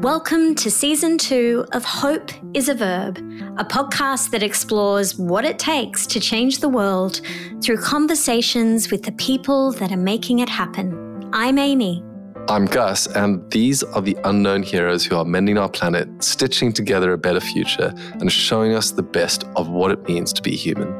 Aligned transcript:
Welcome 0.00 0.54
to 0.54 0.70
season 0.70 1.18
two 1.18 1.66
of 1.72 1.84
Hope 1.84 2.30
is 2.54 2.68
a 2.68 2.74
Verb, 2.74 3.18
a 3.58 3.64
podcast 3.64 4.30
that 4.30 4.44
explores 4.44 5.18
what 5.18 5.44
it 5.44 5.58
takes 5.58 6.06
to 6.06 6.20
change 6.20 6.58
the 6.58 6.68
world 6.68 7.20
through 7.60 7.78
conversations 7.78 8.92
with 8.92 9.02
the 9.02 9.10
people 9.10 9.72
that 9.72 9.90
are 9.90 9.96
making 9.96 10.38
it 10.38 10.48
happen. 10.48 11.28
I'm 11.32 11.58
Amy. 11.58 12.04
I'm 12.48 12.66
Gus, 12.66 13.08
and 13.08 13.50
these 13.50 13.82
are 13.82 14.00
the 14.00 14.16
unknown 14.22 14.62
heroes 14.62 15.04
who 15.04 15.16
are 15.16 15.24
mending 15.24 15.58
our 15.58 15.68
planet, 15.68 16.08
stitching 16.22 16.72
together 16.72 17.12
a 17.12 17.18
better 17.18 17.40
future, 17.40 17.92
and 18.20 18.30
showing 18.30 18.74
us 18.74 18.92
the 18.92 19.02
best 19.02 19.42
of 19.56 19.68
what 19.68 19.90
it 19.90 20.06
means 20.06 20.32
to 20.34 20.42
be 20.42 20.54
human. 20.54 20.92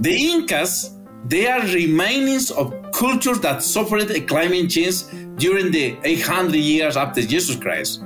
The 0.00 0.16
Incas, 0.16 0.94
they 1.26 1.46
are 1.46 1.60
remains 1.60 2.50
of 2.50 2.72
culture 2.98 3.36
that 3.36 3.62
suffered 3.62 4.10
a 4.10 4.20
climate 4.20 4.68
change 4.68 5.04
during 5.36 5.70
the 5.70 5.96
800 6.02 6.56
years 6.56 6.96
after 6.96 7.22
Jesus 7.22 7.54
Christ. 7.54 8.02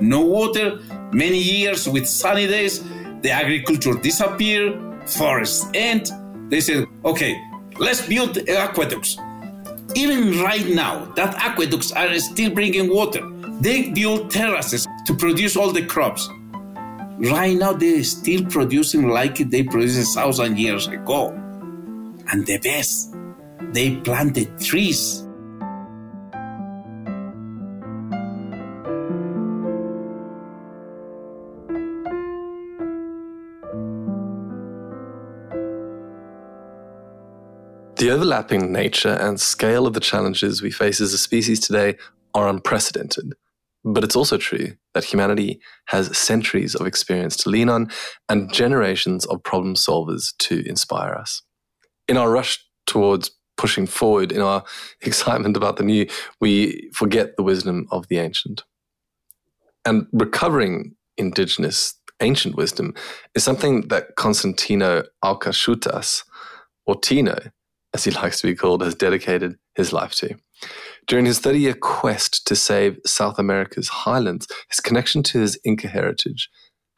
No 0.00 0.20
water, 0.20 0.80
many 1.12 1.38
years 1.38 1.88
with 1.88 2.06
sunny 2.06 2.46
days, 2.46 2.84
the 3.22 3.30
agriculture 3.30 3.94
disappeared, 3.94 4.78
forests 5.06 5.66
end. 5.72 6.10
They 6.50 6.60
said, 6.60 6.86
okay, 7.06 7.40
let's 7.78 8.06
build 8.06 8.36
aqueducts. 8.48 9.16
Even 9.94 10.40
right 10.42 10.68
now, 10.68 11.06
that 11.16 11.34
aqueducts 11.36 11.92
are 11.92 12.14
still 12.18 12.50
bringing 12.50 12.92
water. 12.92 13.22
They 13.60 13.90
build 13.90 14.30
terraces 14.30 14.86
to 15.06 15.14
produce 15.14 15.56
all 15.56 15.72
the 15.72 15.86
crops. 15.86 16.28
Right 17.16 17.56
now, 17.56 17.72
they're 17.72 18.02
still 18.04 18.44
producing 18.44 19.08
like 19.08 19.38
they 19.38 19.62
produced 19.62 20.00
a 20.00 20.20
thousand 20.20 20.58
years 20.58 20.86
ago. 20.88 21.30
And 22.32 22.44
the 22.44 22.58
best, 22.58 23.13
they 23.74 23.96
planted 23.96 24.48
trees. 24.60 25.22
The 37.96 38.10
overlapping 38.10 38.72
nature 38.72 39.08
and 39.08 39.40
scale 39.40 39.88
of 39.88 39.94
the 39.94 40.00
challenges 40.00 40.62
we 40.62 40.70
face 40.70 41.00
as 41.00 41.12
a 41.12 41.18
species 41.18 41.58
today 41.58 41.96
are 42.32 42.48
unprecedented. 42.48 43.32
But 43.84 44.04
it's 44.04 44.14
also 44.14 44.36
true 44.36 44.76
that 44.94 45.04
humanity 45.04 45.60
has 45.86 46.16
centuries 46.16 46.76
of 46.76 46.86
experience 46.86 47.36
to 47.38 47.50
lean 47.50 47.68
on 47.68 47.90
and 48.28 48.52
generations 48.52 49.26
of 49.26 49.42
problem 49.42 49.74
solvers 49.74 50.32
to 50.38 50.64
inspire 50.68 51.14
us. 51.14 51.42
In 52.06 52.16
our 52.16 52.30
rush 52.30 52.64
towards 52.86 53.32
pushing 53.56 53.86
forward, 53.86 54.32
in 54.32 54.40
our 54.40 54.64
excitement 55.00 55.56
about 55.56 55.76
the 55.76 55.84
new, 55.84 56.06
we 56.40 56.90
forget 56.92 57.36
the 57.36 57.42
wisdom 57.42 57.86
of 57.90 58.08
the 58.08 58.18
ancient. 58.18 58.64
And 59.84 60.06
recovering 60.12 60.96
indigenous 61.16 61.94
ancient 62.20 62.56
wisdom 62.56 62.94
is 63.34 63.44
something 63.44 63.88
that 63.88 64.16
Constantino 64.16 65.04
Aucca 65.22 65.50
Chutas, 65.50 66.24
or 66.86 66.98
Tino, 67.00 67.36
as 67.92 68.04
he 68.04 68.10
likes 68.22 68.40
to 68.40 68.46
be 68.46 68.54
called, 68.54 68.82
has 68.82 68.94
dedicated 68.94 69.56
his 69.74 69.92
life 69.92 70.14
to. 70.16 70.36
During 71.06 71.26
his 71.26 71.38
30 71.40 71.58
year 71.58 71.74
quest 71.74 72.46
to 72.46 72.56
save 72.56 72.98
South 73.04 73.38
America's 73.38 73.88
highlands, 73.88 74.48
his 74.70 74.80
connection 74.80 75.22
to 75.24 75.40
his 75.40 75.58
Inca 75.64 75.88
heritage 75.88 76.48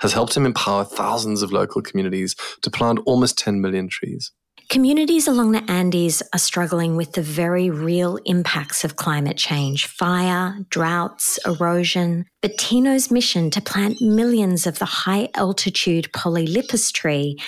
has 0.01 0.13
helped 0.13 0.37
him 0.37 0.47
empower 0.47 0.85
thousands 0.85 1.43
of 1.43 1.53
local 1.53 1.81
communities 1.81 2.37
to 2.63 2.71
plant 2.71 3.01
almost 3.07 3.39
10 3.39 3.61
million 3.61 3.89
trees. 3.89 4.31
Communities 4.69 5.29
along 5.29 5.53
the 5.53 5.71
Andes 5.71 6.25
are 6.33 6.41
struggling 6.41 6.97
with 6.97 7.13
the 7.13 7.23
very 7.23 7.71
real 7.71 8.19
impacts 8.25 8.83
of 8.83 8.97
climate 8.97 9.37
change 9.37 9.87
fire, 9.87 10.59
droughts, 10.71 11.39
erosion. 11.47 12.27
But 12.43 12.59
Tino's 12.59 13.09
mission 13.09 13.51
to 13.51 13.61
plant 13.61 14.03
millions 14.03 14.67
of 14.67 14.81
the 14.81 14.85
high 14.85 15.29
altitude 15.35 16.11
Polylepis 16.13 16.93
tree 16.93 17.39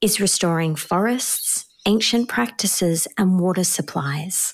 is 0.00 0.20
restoring 0.20 0.74
forests, 0.74 1.66
ancient 1.86 2.28
practices, 2.28 3.06
and 3.16 3.38
water 3.38 3.64
supplies. 3.64 4.52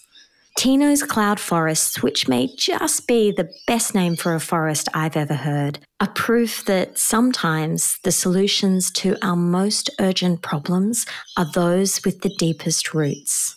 Tino's 0.58 1.02
cloud 1.02 1.40
forests, 1.40 2.02
which 2.02 2.28
may 2.28 2.46
just 2.56 3.08
be 3.08 3.32
the 3.32 3.50
best 3.66 3.94
name 3.94 4.16
for 4.16 4.34
a 4.34 4.40
forest 4.40 4.86
I've 4.92 5.16
ever 5.16 5.34
heard, 5.34 5.78
are 5.98 6.08
proof 6.08 6.66
that 6.66 6.98
sometimes 6.98 7.98
the 8.04 8.12
solutions 8.12 8.90
to 8.92 9.16
our 9.22 9.34
most 9.34 9.88
urgent 9.98 10.42
problems 10.42 11.06
are 11.38 11.50
those 11.52 12.04
with 12.04 12.20
the 12.20 12.28
deepest 12.38 12.92
roots. 12.92 13.56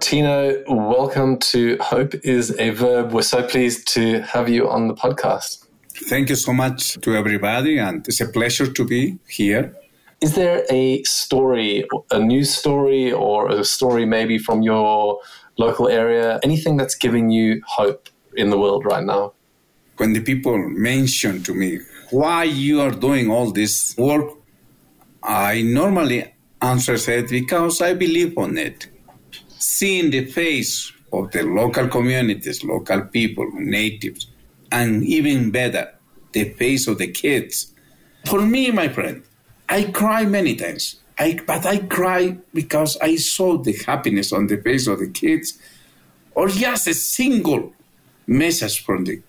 Tino, 0.00 0.62
welcome 0.66 1.38
to 1.38 1.78
Hope 1.80 2.14
is 2.24 2.54
a 2.58 2.70
Verb. 2.70 3.12
We're 3.12 3.22
so 3.22 3.46
pleased 3.46 3.86
to 3.94 4.22
have 4.22 4.48
you 4.48 4.68
on 4.68 4.88
the 4.88 4.94
podcast. 4.94 5.66
Thank 6.08 6.30
you 6.30 6.36
so 6.36 6.52
much 6.52 7.00
to 7.00 7.14
everybody, 7.14 7.78
and 7.78 8.06
it's 8.08 8.20
a 8.20 8.26
pleasure 8.26 8.70
to 8.70 8.84
be 8.84 9.18
here. 9.28 9.74
Is 10.22 10.36
there 10.36 10.64
a 10.70 11.02
story, 11.02 11.84
a 12.12 12.20
news 12.20 12.54
story, 12.54 13.10
or 13.10 13.50
a 13.50 13.64
story 13.64 14.06
maybe 14.06 14.38
from 14.38 14.62
your 14.62 15.18
local 15.58 15.88
area, 15.88 16.38
anything 16.44 16.76
that's 16.76 16.94
giving 16.94 17.30
you 17.30 17.60
hope 17.66 18.08
in 18.36 18.50
the 18.50 18.56
world 18.56 18.84
right 18.86 19.02
now? 19.02 19.32
When 19.96 20.12
the 20.12 20.20
people 20.20 20.56
mention 20.58 21.42
to 21.42 21.52
me 21.52 21.80
why 22.12 22.44
you 22.44 22.80
are 22.80 22.92
doing 22.92 23.32
all 23.32 23.50
this 23.50 23.96
work, 23.98 24.30
I 25.24 25.62
normally 25.62 26.32
answer 26.60 26.98
said 26.98 27.26
because 27.26 27.80
I 27.80 27.94
believe 27.94 28.38
on 28.38 28.56
it. 28.58 28.86
Seeing 29.58 30.12
the 30.12 30.26
face 30.26 30.92
of 31.12 31.32
the 31.32 31.42
local 31.42 31.88
communities, 31.88 32.62
local 32.62 33.00
people, 33.06 33.50
natives, 33.54 34.30
and 34.70 35.02
even 35.02 35.50
better, 35.50 35.92
the 36.30 36.50
face 36.50 36.86
of 36.86 36.98
the 36.98 37.08
kids. 37.08 37.74
For 38.26 38.40
me, 38.40 38.70
my 38.70 38.86
friend, 38.86 39.24
I 39.72 39.84
cry 39.84 40.26
many 40.26 40.54
times. 40.54 40.96
I, 41.18 41.40
but 41.46 41.64
I 41.64 41.78
cry 41.78 42.36
because 42.52 42.98
I 42.98 43.16
saw 43.16 43.56
the 43.56 43.72
happiness 43.86 44.30
on 44.30 44.46
the 44.46 44.58
face 44.58 44.86
of 44.86 44.98
the 44.98 45.08
kids, 45.08 45.58
or 46.34 46.48
just 46.48 46.86
a 46.88 46.92
single 46.92 47.72
message 48.26 48.84
from 48.84 49.04
the. 49.04 49.22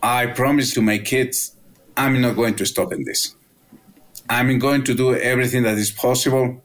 I 0.00 0.26
promise 0.26 0.74
to 0.74 0.80
my 0.80 0.98
kids, 0.98 1.56
I'm 1.96 2.20
not 2.20 2.36
going 2.36 2.54
to 2.54 2.66
stop 2.66 2.92
in 2.92 3.02
this. 3.02 3.34
I'm 4.28 4.60
going 4.60 4.84
to 4.84 4.94
do 4.94 5.16
everything 5.16 5.64
that 5.64 5.76
is 5.76 5.90
possible 5.90 6.62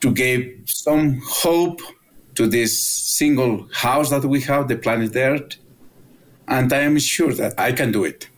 to 0.00 0.12
give 0.12 0.44
some 0.66 1.20
hope 1.26 1.80
to 2.36 2.46
this 2.46 2.72
single 2.80 3.66
house 3.72 4.10
that 4.10 4.24
we 4.24 4.40
have, 4.42 4.68
the 4.68 4.76
planet 4.76 5.16
Earth. 5.16 5.56
And 6.46 6.72
I 6.72 6.82
am 6.82 6.96
sure 7.00 7.32
that 7.34 7.58
I 7.58 7.72
can 7.72 7.90
do 7.90 8.04
it. 8.04 8.28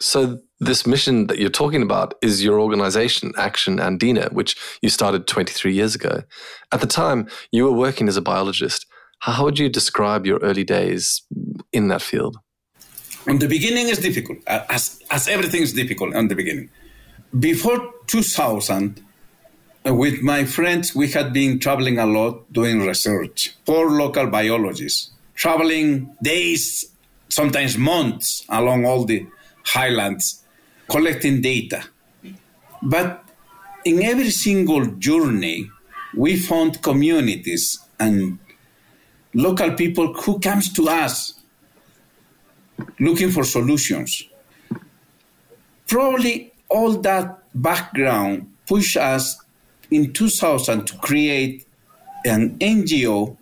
So, 0.00 0.40
this 0.62 0.86
mission 0.86 1.26
that 1.26 1.38
you're 1.38 1.50
talking 1.50 1.82
about 1.82 2.14
is 2.22 2.44
your 2.44 2.60
organization, 2.60 3.32
Acción 3.32 3.80
Andina, 3.80 4.32
which 4.32 4.56
you 4.80 4.88
started 4.88 5.26
23 5.26 5.72
years 5.72 5.94
ago. 5.94 6.22
At 6.70 6.80
the 6.80 6.86
time, 6.86 7.28
you 7.50 7.64
were 7.64 7.72
working 7.72 8.08
as 8.08 8.16
a 8.16 8.22
biologist. 8.22 8.86
How 9.20 9.44
would 9.44 9.58
you 9.58 9.68
describe 9.68 10.24
your 10.24 10.38
early 10.38 10.64
days 10.64 11.22
in 11.72 11.88
that 11.88 12.02
field? 12.02 12.38
In 13.26 13.38
the 13.38 13.48
beginning, 13.48 13.88
is 13.88 13.98
difficult, 13.98 14.38
as, 14.46 15.00
as 15.10 15.28
everything 15.28 15.62
is 15.62 15.72
difficult 15.72 16.14
in 16.14 16.28
the 16.28 16.34
beginning. 16.34 16.70
Before 17.38 17.92
2000, 18.06 19.04
uh, 19.86 19.94
with 19.94 20.22
my 20.22 20.44
friends, 20.44 20.94
we 20.94 21.08
had 21.08 21.32
been 21.32 21.58
traveling 21.58 21.98
a 21.98 22.06
lot 22.06 22.52
doing 22.52 22.80
research 22.86 23.54
for 23.66 23.90
local 23.90 24.28
biologists, 24.28 25.10
traveling 25.34 26.14
days, 26.22 26.86
sometimes 27.28 27.78
months 27.78 28.44
along 28.48 28.84
all 28.84 29.04
the 29.04 29.26
highlands, 29.64 30.41
collecting 30.88 31.40
data. 31.40 31.84
But 32.82 33.24
in 33.84 34.02
every 34.02 34.30
single 34.30 34.86
journey, 34.86 35.70
we 36.14 36.36
found 36.36 36.82
communities 36.82 37.78
and 37.98 38.38
local 39.34 39.72
people 39.72 40.12
who 40.12 40.38
comes 40.40 40.72
to 40.74 40.88
us 40.88 41.34
looking 42.98 43.30
for 43.30 43.44
solutions. 43.44 44.24
Probably 45.86 46.52
all 46.68 46.92
that 46.98 47.42
background 47.54 48.52
pushed 48.66 48.96
us 48.96 49.38
in 49.90 50.12
2000 50.12 50.86
to 50.86 50.96
create 50.98 51.66
an 52.24 52.58
NGO, 52.58 53.36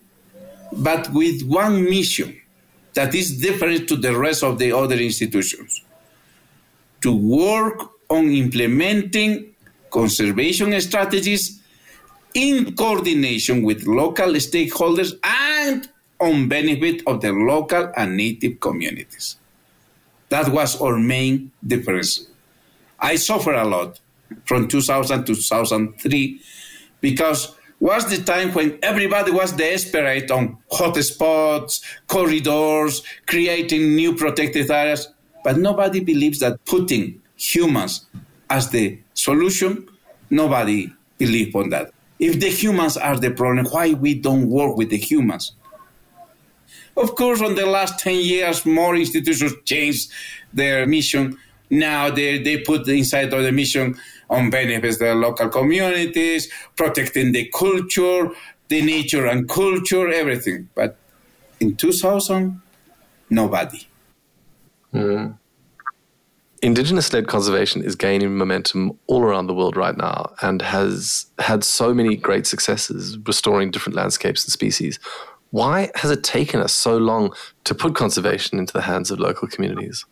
but 0.73 1.13
with 1.13 1.43
one 1.43 1.85
mission 1.85 2.41
that 2.95 3.15
is 3.15 3.41
different 3.41 3.89
to 3.89 3.97
the 3.97 4.17
rest 4.17 4.43
of 4.43 4.59
the 4.59 4.73
other 4.73 4.97
institutions 4.97 5.85
to 7.01 7.17
work 7.17 7.91
on 8.09 8.31
implementing 8.31 9.55
conservation 9.91 10.79
strategies 10.81 11.61
in 12.35 12.75
coordination 12.77 13.63
with 13.63 13.87
local 13.87 14.29
stakeholders 14.35 15.13
and 15.25 15.89
on 16.21 16.49
benefit 16.49 17.03
of 17.07 17.21
the 17.21 17.33
local 17.33 17.91
and 17.97 18.17
native 18.17 18.61
communities. 18.61 19.37
That 20.29 20.49
was 20.51 20.81
our 20.81 20.97
main 20.99 21.51
difference. 21.67 22.29
I 22.99 23.17
suffer 23.17 23.55
a 23.55 23.65
lot 23.65 24.01
from 24.45 24.69
2000 24.69 25.25
to 25.25 25.35
2003 25.35 26.41
because 27.01 27.57
was 27.81 28.11
the 28.11 28.23
time 28.23 28.53
when 28.53 28.79
everybody 28.83 29.33
was 29.33 29.53
desperate 29.53 30.31
on 30.31 30.59
hotspots, 30.71 31.83
corridors, 32.07 33.03
creating 33.27 33.97
new 33.97 34.15
protected 34.15 34.71
areas. 34.71 35.09
But 35.43 35.59
nobody 35.59 36.01
believes 36.01 36.41
that 36.41 36.65
putting 36.65 37.21
humans 37.37 38.07
as 38.49 38.71
the 38.71 38.99
solution, 39.15 39.89
nobody 40.29 40.93
believes 41.19 41.55
on 41.55 41.71
that. 41.71 41.93
If 42.19 42.39
the 42.41 42.51
humans 42.51 42.97
are 42.97 43.17
the 43.17 43.31
problem, 43.31 43.67
why 43.67 43.95
we 43.95 44.15
don't 44.15 44.49
work 44.51 44.77
with 44.77 44.91
the 44.91 44.99
humans? 44.99 45.53
Of 46.97 47.15
course, 47.15 47.41
on 47.41 47.55
the 47.55 47.67
last 47.67 48.01
10 48.01 48.21
years, 48.21 48.67
more 48.67 48.95
institutions 48.97 49.55
changed 49.65 50.11
their 50.53 50.87
mission. 50.87 51.39
Now 51.71 52.11
they, 52.11 52.43
they 52.43 52.59
put 52.59 52.87
inside 52.89 53.33
of 53.33 53.43
the 53.43 53.53
mission 53.53 53.97
on 54.29 54.51
benefits 54.51 54.99
the 54.99 55.15
local 55.15 55.49
communities, 55.49 56.51
protecting 56.77 57.33
the 57.33 57.51
culture, 57.57 58.31
the 58.69 58.83
nature 58.83 59.27
and 59.27 59.49
culture, 59.49 60.11
everything. 60.11 60.69
But 60.75 60.97
in 61.59 61.77
2000, 61.77 62.61
nobody. 63.31 63.87
Mm. 64.95 65.39
Indigenous 66.63 67.11
led 67.13 67.27
conservation 67.27 67.83
is 67.83 67.97
gaining 67.97 68.37
momentum 68.37 68.99
all 69.07 69.23
around 69.23 69.47
the 69.47 69.55
world 69.55 69.77
right 69.77 69.97
now 69.97 70.35
and 70.43 70.61
has 70.61 71.27
had 71.39 71.65
so 71.65 71.95
many 71.95 72.17
great 72.17 72.47
successes 72.47 73.17
restoring 73.27 73.71
different 73.71 73.97
landscapes 73.97 74.45
and 74.45 74.53
species. 74.53 74.99
Why 75.53 75.91
has 75.95 76.11
it 76.11 76.23
taken 76.23 76.61
us 76.61 76.75
so 76.75 76.99
long 76.99 77.35
to 77.65 77.75
put 77.75 77.95
conservation 77.95 78.59
into 78.59 78.75
the 78.75 78.83
hands 78.83 79.11
of 79.11 79.19
local 79.19 79.49
communities? 79.49 80.05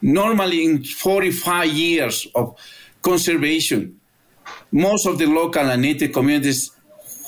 Normally, 0.00 0.64
in 0.64 0.84
45 0.84 1.66
years 1.66 2.28
of 2.34 2.56
conservation, 3.02 4.00
most 4.70 5.04
of 5.04 5.18
the 5.18 5.26
local 5.26 5.68
and 5.68 5.82
native 5.82 6.12
communities, 6.12 6.70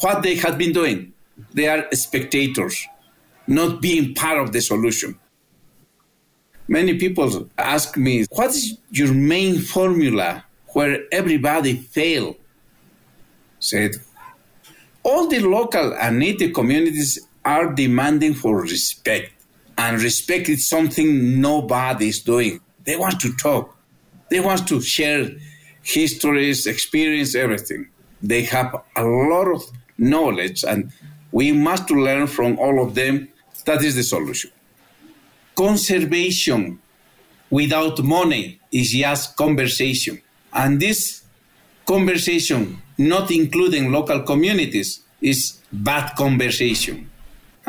what 0.00 0.22
they 0.22 0.36
have 0.36 0.56
been 0.56 0.72
doing, 0.72 1.12
they 1.52 1.66
are 1.68 1.88
spectators, 1.92 2.86
not 3.48 3.80
being 3.80 4.14
part 4.14 4.38
of 4.38 4.52
the 4.52 4.60
solution. 4.60 5.18
Many 6.70 6.98
people 6.98 7.48
ask 7.58 7.96
me, 7.96 8.26
what 8.30 8.50
is 8.50 8.78
your 8.92 9.12
main 9.12 9.58
formula 9.58 10.44
where 10.68 11.00
everybody 11.10 11.74
fail? 11.74 12.36
Said, 13.58 13.96
all 15.02 15.26
the 15.26 15.40
local 15.40 15.92
and 15.94 16.20
native 16.20 16.54
communities 16.54 17.26
are 17.44 17.72
demanding 17.72 18.34
for 18.34 18.62
respect. 18.62 19.32
And 19.78 20.00
respect 20.00 20.48
is 20.48 20.68
something 20.68 21.40
nobody 21.40 22.06
is 22.10 22.20
doing. 22.20 22.60
They 22.84 22.96
want 22.96 23.20
to 23.22 23.32
talk. 23.32 23.76
They 24.30 24.38
want 24.38 24.68
to 24.68 24.80
share 24.80 25.28
histories, 25.82 26.68
experience, 26.68 27.34
everything. 27.34 27.88
They 28.22 28.42
have 28.42 28.80
a 28.94 29.02
lot 29.02 29.48
of 29.48 29.64
knowledge 29.98 30.62
and 30.62 30.92
we 31.32 31.50
must 31.50 31.90
learn 31.90 32.28
from 32.28 32.60
all 32.60 32.80
of 32.80 32.94
them. 32.94 33.28
That 33.64 33.82
is 33.82 33.96
the 33.96 34.04
solution. 34.04 34.52
Conservation 35.60 36.78
without 37.50 38.02
money 38.02 38.58
is 38.72 38.92
just 38.92 39.36
conversation. 39.36 40.18
And 40.54 40.80
this 40.80 41.22
conversation, 41.84 42.80
not 42.96 43.30
including 43.30 43.92
local 43.92 44.22
communities, 44.22 45.00
is 45.20 45.60
bad 45.70 46.16
conversation. 46.16 47.09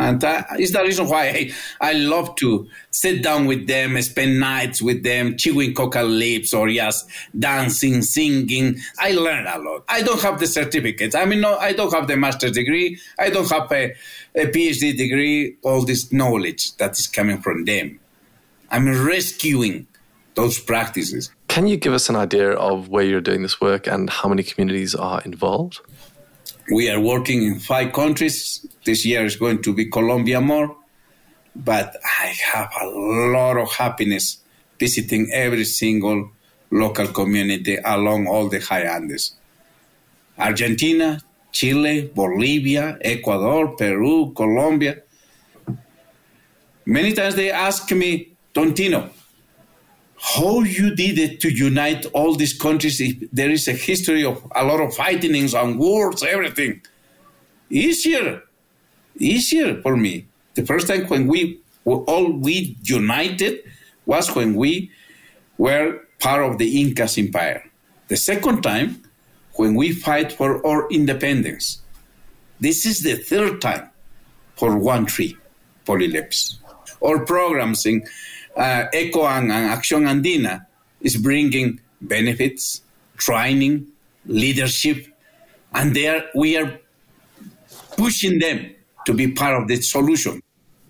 And 0.02 0.20
that 0.22 0.60
is 0.60 0.72
the 0.72 0.82
reason 0.82 1.08
why 1.08 1.28
I, 1.28 1.52
I 1.80 1.94
love 1.94 2.36
to 2.38 2.68
sit 2.90 3.22
down 3.22 3.46
with 3.46 3.68
them, 3.68 4.02
spend 4.02 4.40
nights 4.40 4.82
with 4.82 5.04
them, 5.04 5.38
chewing 5.38 5.76
coca 5.76 6.02
lips 6.02 6.56
or 6.56 6.70
just 6.70 7.08
dancing, 7.38 8.02
singing. 8.02 8.78
I 8.98 9.12
learn 9.12 9.46
a 9.46 9.60
lot. 9.60 9.84
I 9.88 10.02
don't 10.02 10.20
have 10.22 10.40
the 10.40 10.48
certificates. 10.48 11.14
I 11.14 11.26
mean, 11.26 11.42
no, 11.42 11.56
I 11.56 11.74
don't 11.74 11.94
have 11.94 12.08
the 12.08 12.18
master's 12.18 12.54
degree. 12.54 13.00
I 13.20 13.30
don't 13.30 13.48
have 13.52 13.72
a, 13.72 13.94
a 14.34 14.48
PhD 14.48 14.98
degree. 14.98 15.58
All 15.62 15.86
this 15.86 16.12
knowledge 16.12 16.76
that 16.78 16.98
is 16.98 17.06
coming 17.06 17.40
from 17.40 17.66
them. 17.66 18.00
I'm 18.72 18.88
rescuing 19.06 19.86
those 20.34 20.60
practices. 20.60 21.30
Can 21.48 21.68
you 21.68 21.78
give 21.78 21.94
us 21.94 22.10
an 22.10 22.16
idea 22.16 22.54
of 22.54 22.90
where 22.90 23.04
you're 23.04 23.22
doing 23.22 23.44
this 23.44 23.62
work 23.62 23.86
and 23.86 24.10
how 24.10 24.30
many 24.30 24.42
communities 24.42 24.96
are 24.96 25.22
involved? 25.22 25.80
We 26.70 26.90
are 26.90 27.00
working 27.00 27.44
in 27.44 27.60
five 27.60 27.94
countries. 27.94 28.66
This 28.86 29.06
year 29.06 29.26
is 29.26 29.36
going 29.36 29.62
to 29.64 29.74
be 29.74 29.86
Colombia 29.86 30.42
more. 30.42 30.76
But 31.56 31.98
I 32.04 32.28
have 32.54 32.70
a 32.82 32.86
lot 32.88 33.58
of 33.58 33.72
happiness 33.72 34.38
visiting 34.80 35.32
every 35.34 35.66
single 35.66 36.30
local 36.72 37.08
community 37.08 37.78
along 37.84 38.28
all 38.28 38.48
the 38.48 38.60
high 38.60 38.84
Andes. 38.84 39.34
Argentina, 40.38 41.20
Chile, 41.52 42.12
Bolivia, 42.16 42.98
Ecuador, 43.02 43.76
Peru, 43.76 44.34
Colombia. 44.34 45.02
Many 46.86 47.14
times 47.14 47.36
they 47.36 47.52
ask 47.52 47.92
me, 47.92 48.32
Tontino, 48.54 49.10
how 50.22 50.62
you 50.62 50.94
did 50.94 51.18
it 51.18 51.42
to 51.42 51.50
unite 51.50 52.06
all 52.14 52.36
these 52.36 52.54
countries 52.54 53.02
there 53.34 53.50
is 53.50 53.68
a 53.68 53.74
history 53.74 54.24
of 54.24 54.46
a 54.56 54.64
lot 54.64 54.80
of 54.80 54.94
fightings 54.94 55.56
and 55.56 55.80
wars, 55.80 56.22
everything. 56.22 56.82
Easier, 57.72 58.44
easier 59.18 59.82
for 59.82 59.98
me. 59.98 60.28
The 60.54 60.66
first 60.66 60.88
time 60.88 61.08
when 61.08 61.28
we 61.28 61.60
were 61.86 62.04
all 62.06 62.32
we 62.32 62.78
united 62.84 63.64
was 64.06 64.36
when 64.36 64.54
we 64.54 64.92
were 65.58 66.02
part 66.20 66.44
of 66.44 66.60
the 66.60 66.80
Incas 66.80 67.18
empire. 67.18 67.64
The 68.08 68.18
second 68.18 68.62
time 68.62 69.02
when 69.56 69.74
we 69.74 69.92
fight 69.92 70.32
for 70.32 70.66
our 70.66 70.88
independence. 70.92 71.82
This 72.60 72.86
is 72.86 73.02
the 73.02 73.16
third 73.16 73.60
time 73.60 73.90
for 74.56 74.78
one 74.78 75.08
tree, 75.08 75.36
Polylepis. 75.86 76.58
Our 77.04 77.26
programs 77.26 77.86
in 77.88 78.04
uh, 78.56 78.86
ECOAN 78.94 79.52
and 79.52 79.70
Acción 79.72 80.06
Andina 80.08 80.66
is 81.02 81.18
bringing 81.18 81.80
benefits, 82.02 82.82
training, 83.18 83.88
leadership, 84.26 85.08
and 85.74 85.96
there 85.96 86.30
we 86.36 86.58
are 86.58 86.80
pushing 87.98 88.40
them 88.40 88.74
to 89.06 89.14
be 89.14 89.32
part 89.32 89.62
of 89.62 89.68
the 89.68 89.78
solution. 89.78 90.42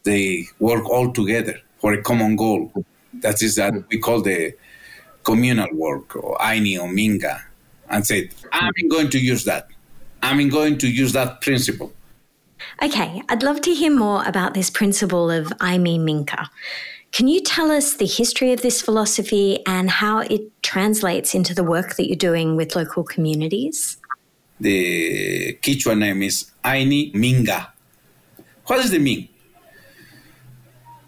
They 0.04 0.48
work 0.60 0.90
all 0.90 1.12
together 1.12 1.60
for 1.80 1.94
a 1.94 2.02
common 2.02 2.36
goal. 2.36 2.72
That 3.22 3.42
is 3.42 3.56
that 3.56 3.74
we 3.90 4.00
call 4.00 4.22
the 4.22 4.54
communal 5.24 5.68
work 5.74 6.16
or 6.16 6.38
Aini 6.38 6.80
or 6.80 6.88
Minga, 6.88 7.42
and 7.90 8.06
said, 8.06 8.30
I'm 8.52 8.88
going 8.90 9.10
to 9.12 9.20
use 9.20 9.44
that. 9.46 9.68
I'm 10.24 10.50
going 10.50 10.78
to 10.80 10.88
use 10.88 11.14
that 11.14 11.42
principle. 11.42 11.94
Okay, 12.82 13.22
I'd 13.30 13.44
love 13.44 13.62
to 13.62 13.74
hear 13.74 13.92
more 13.92 14.24
about 14.26 14.54
this 14.54 14.70
principle 14.70 15.30
of 15.30 15.48
Aini 15.60 16.00
Minka. 16.00 16.50
Can 17.12 17.28
you 17.28 17.42
tell 17.42 17.72
us 17.72 17.96
the 17.96 18.06
history 18.06 18.54
of 18.54 18.62
this 18.62 18.82
philosophy 18.82 19.60
and 19.66 19.90
how 19.90 20.20
it 20.20 20.44
translates 20.64 21.36
into 21.36 21.54
the 21.54 21.64
work 21.64 21.96
that 21.98 22.08
you're 22.08 22.16
doing 22.16 22.56
with 22.56 22.74
local 22.74 23.04
communities? 23.04 23.98
The 24.62 25.60
Quechua 25.62 25.98
name 25.98 26.24
is 26.24 26.52
Aini 26.64 27.14
Minga. 27.14 27.68
What 28.66 28.78
does 28.78 28.94
it 28.94 29.02
mean? 29.02 29.28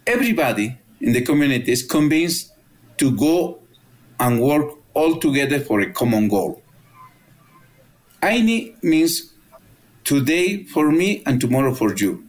Everybody 0.06 0.78
in 1.00 1.14
the 1.14 1.22
community 1.22 1.72
is 1.72 1.84
convinced 1.84 2.52
to 2.98 3.16
go 3.16 3.60
and 4.20 4.42
work 4.42 4.74
all 4.94 5.16
together 5.16 5.62
for 5.62 5.80
a 5.80 5.90
common 5.94 6.28
goal. 6.28 6.62
Aini 8.22 8.76
means 8.84 9.34
today 10.04 10.66
for 10.66 10.92
me 10.92 11.24
and 11.26 11.40
tomorrow 11.40 11.74
for 11.74 11.96
you. 11.96 12.28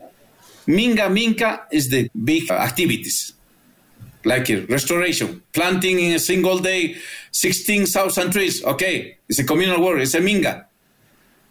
Minga 0.68 1.12
Minka 1.12 1.66
is 1.72 1.90
the 1.90 2.08
big 2.24 2.48
activities 2.50 3.33
like 4.24 4.48
restoration, 4.68 5.42
planting 5.52 5.98
in 6.00 6.12
a 6.12 6.18
single 6.18 6.58
day 6.58 6.96
16,000 7.32 8.32
trees. 8.32 8.64
Okay, 8.64 9.18
it's 9.28 9.38
a 9.38 9.44
communal 9.44 9.82
work, 9.82 10.00
it's 10.00 10.14
a 10.14 10.20
minga. 10.20 10.64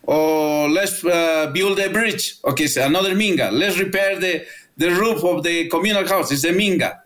Or 0.03 0.70
let's 0.70 1.03
uh, 1.06 1.50
build 1.53 1.80
a 1.80 1.89
bridge. 1.89 2.36
Okay, 2.44 2.65
it's 2.65 2.75
another 2.75 3.15
minga. 3.15 3.51
Let's 3.51 3.80
repair 3.80 4.20
the, 4.20 4.46
the 4.75 4.89
roof 4.89 5.24
of 5.24 5.44
the 5.44 5.68
communal 5.70 6.08
house. 6.08 6.32
It's 6.32 6.44
a 6.44 6.51
minga. 6.51 7.00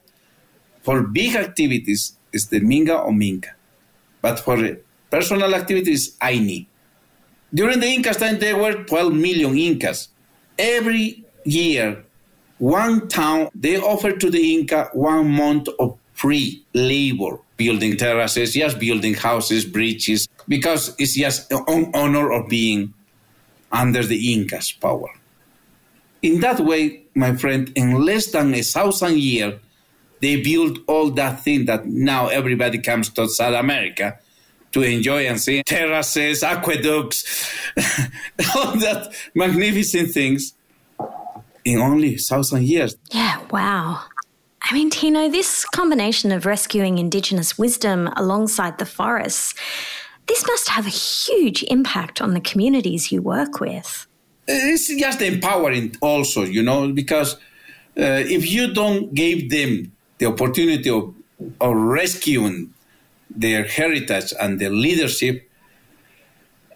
For 0.82 1.04
big 1.04 1.36
activities, 1.36 2.18
it's 2.32 2.46
the 2.48 2.62
minga 2.62 3.06
or 3.06 3.12
minga. 3.12 3.52
But 4.22 4.40
for 4.40 4.78
personal 5.12 5.54
activities, 5.54 6.18
Aini. 6.18 6.66
During 7.54 7.80
the 7.80 7.88
Incas 7.88 8.18
time, 8.18 8.40
there 8.40 8.58
were 8.58 8.84
12 8.84 9.14
million 9.14 9.56
Incas. 9.58 10.10
Every 10.58 11.24
year, 11.46 12.04
one 12.60 13.08
town, 13.08 13.50
they 13.54 13.78
offered 13.78 14.20
to 14.22 14.30
the 14.30 14.56
Inca 14.56 14.90
one 14.94 15.30
month 15.30 15.68
of 15.80 15.98
free 16.14 16.66
labor, 16.74 17.40
building 17.58 17.98
terraces, 17.98 18.54
just 18.54 18.80
building 18.80 19.14
houses, 19.14 19.66
bridges, 19.66 20.28
because 20.48 20.96
it's 20.98 21.16
just 21.16 21.52
an 21.52 21.92
honor 21.94 22.32
of 22.32 22.50
being 22.50 22.94
under 23.72 24.04
the 24.04 24.34
Inca's 24.34 24.72
power. 24.72 25.10
In 26.22 26.40
that 26.42 26.60
way, 26.60 27.04
my 27.14 27.36
friend, 27.36 27.72
in 27.76 28.04
less 28.04 28.32
than 28.32 28.54
a 28.56 28.62
thousand 28.62 29.20
years, 29.20 29.60
they 30.20 30.42
built 30.42 30.80
all 30.88 31.12
that 31.12 31.44
thing 31.44 31.66
that 31.66 31.86
now 31.86 32.28
everybody 32.28 32.80
comes 32.80 33.10
to 33.10 33.28
South 33.28 33.54
America 33.54 34.18
to 34.72 34.82
enjoy 34.82 35.28
and 35.28 35.40
see. 35.40 35.62
Terraces, 35.64 36.42
aqueducts, 36.42 37.54
all 38.56 38.72
that 38.80 39.14
magnificent 39.36 40.12
things 40.12 40.54
in 41.68 41.80
only 41.82 42.16
thousand 42.16 42.64
years. 42.64 42.96
Yeah, 43.12 43.40
wow. 43.52 44.02
I 44.62 44.74
mean, 44.74 44.90
Tino, 44.90 45.30
this 45.30 45.66
combination 45.66 46.32
of 46.32 46.46
rescuing 46.46 46.98
indigenous 46.98 47.58
wisdom 47.58 48.10
alongside 48.16 48.78
the 48.78 48.86
forests, 48.86 49.54
this 50.28 50.46
must 50.48 50.70
have 50.70 50.86
a 50.86 50.90
huge 50.90 51.64
impact 51.64 52.22
on 52.22 52.34
the 52.34 52.42
communities 52.42 53.12
you 53.12 53.22
work 53.22 53.60
with. 53.60 54.08
It's 54.48 54.88
just 54.88 55.22
empowering, 55.22 55.96
also, 56.02 56.44
you 56.44 56.64
know, 56.64 56.92
because 56.94 57.36
uh, 57.36 58.24
if 58.38 58.50
you 58.50 58.74
don't 58.74 59.14
give 59.14 59.50
them 59.50 59.92
the 60.20 60.28
opportunity 60.28 60.90
of, 60.90 61.14
of 61.60 61.76
rescuing 61.76 62.74
their 63.30 63.64
heritage 63.66 64.34
and 64.40 64.60
their 64.60 64.70
leadership, 64.70 65.50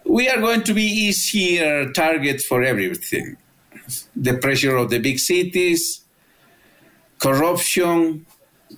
we 0.04 0.28
are 0.28 0.40
going 0.40 0.62
to 0.64 0.74
be 0.74 0.82
easier 0.82 1.90
targets 1.92 2.44
for 2.44 2.62
everything. 2.62 3.36
The 4.16 4.34
pressure 4.34 4.76
of 4.76 4.90
the 4.90 4.98
big 4.98 5.18
cities, 5.18 6.02
corruption. 7.18 8.26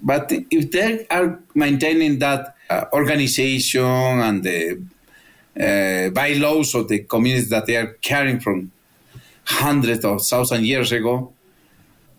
But 0.02 0.30
if 0.30 0.70
they 0.70 1.06
are 1.08 1.40
maintaining 1.54 2.18
that 2.18 2.56
uh, 2.68 2.84
organization 2.92 3.84
and 3.84 4.42
the 4.42 4.82
uh, 5.58 6.11
bylaws 6.11 6.75
of 6.75 6.88
the 6.88 7.00
communities 7.00 7.50
that 7.50 7.66
they 7.66 7.76
are 7.76 7.94
carrying 8.02 8.40
from 8.40 8.73
hundreds 9.44 10.04
of 10.04 10.23
thousand 10.23 10.64
years 10.64 10.90
ago, 10.92 11.32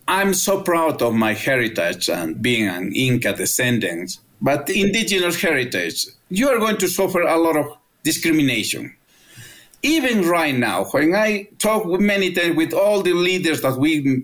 I'm 0.08 0.34
so 0.34 0.62
proud 0.62 1.02
of 1.02 1.14
my 1.16 1.34
heritage 1.34 2.10
and 2.10 2.42
being 2.42 2.68
an 2.68 2.94
Inca 2.94 3.34
descendant. 3.34 4.20
But 4.42 4.70
indigenous 4.70 5.42
heritage, 5.42 6.08
you 6.30 6.48
are 6.50 6.60
going 6.60 6.78
to 6.78 6.88
suffer 6.88 7.22
a 7.22 7.38
lot 7.38 7.58
of 7.58 7.66
discrimination 8.04 8.96
even 9.86 10.28
right 10.28 10.56
now, 10.56 10.86
when 10.86 11.14
I 11.14 11.48
talk 11.60 11.86
with 11.86 12.02
many 12.02 12.32
times 12.34 12.56
with 12.56 12.74
all 12.74 13.04
the 13.04 13.14
leaders 13.14 13.62
that 13.62 13.78
we 13.78 14.24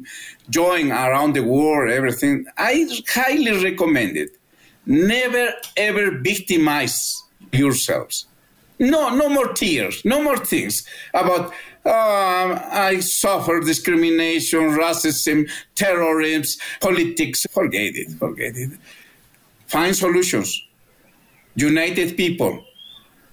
join 0.50 0.92
around 0.92 1.34
the 1.34 1.44
world, 1.44 1.92
everything, 1.92 2.46
I 2.58 2.88
highly 3.08 3.64
recommend 3.64 4.18
it. 4.18 4.32
Never 4.88 5.54
ever 5.78 6.18
victimize 6.20 7.24
yourselves. 7.52 8.26
No, 8.80 9.14
no 9.16 9.30
more 9.30 9.54
tears, 9.54 10.04
no 10.04 10.24
more 10.24 10.38
things 10.38 10.88
about 11.14 11.54
um, 11.86 12.50
I 12.90 13.00
suffer 13.02 13.60
discrimination, 13.60 14.62
racism, 14.72 15.48
terrorism, 15.76 16.60
politics. 16.80 17.46
Forget 17.52 17.96
it, 17.96 18.12
forget 18.18 18.56
it. 18.56 18.72
Find 19.68 19.96
solutions. 19.96 20.60
United 21.54 22.18
people 22.18 22.66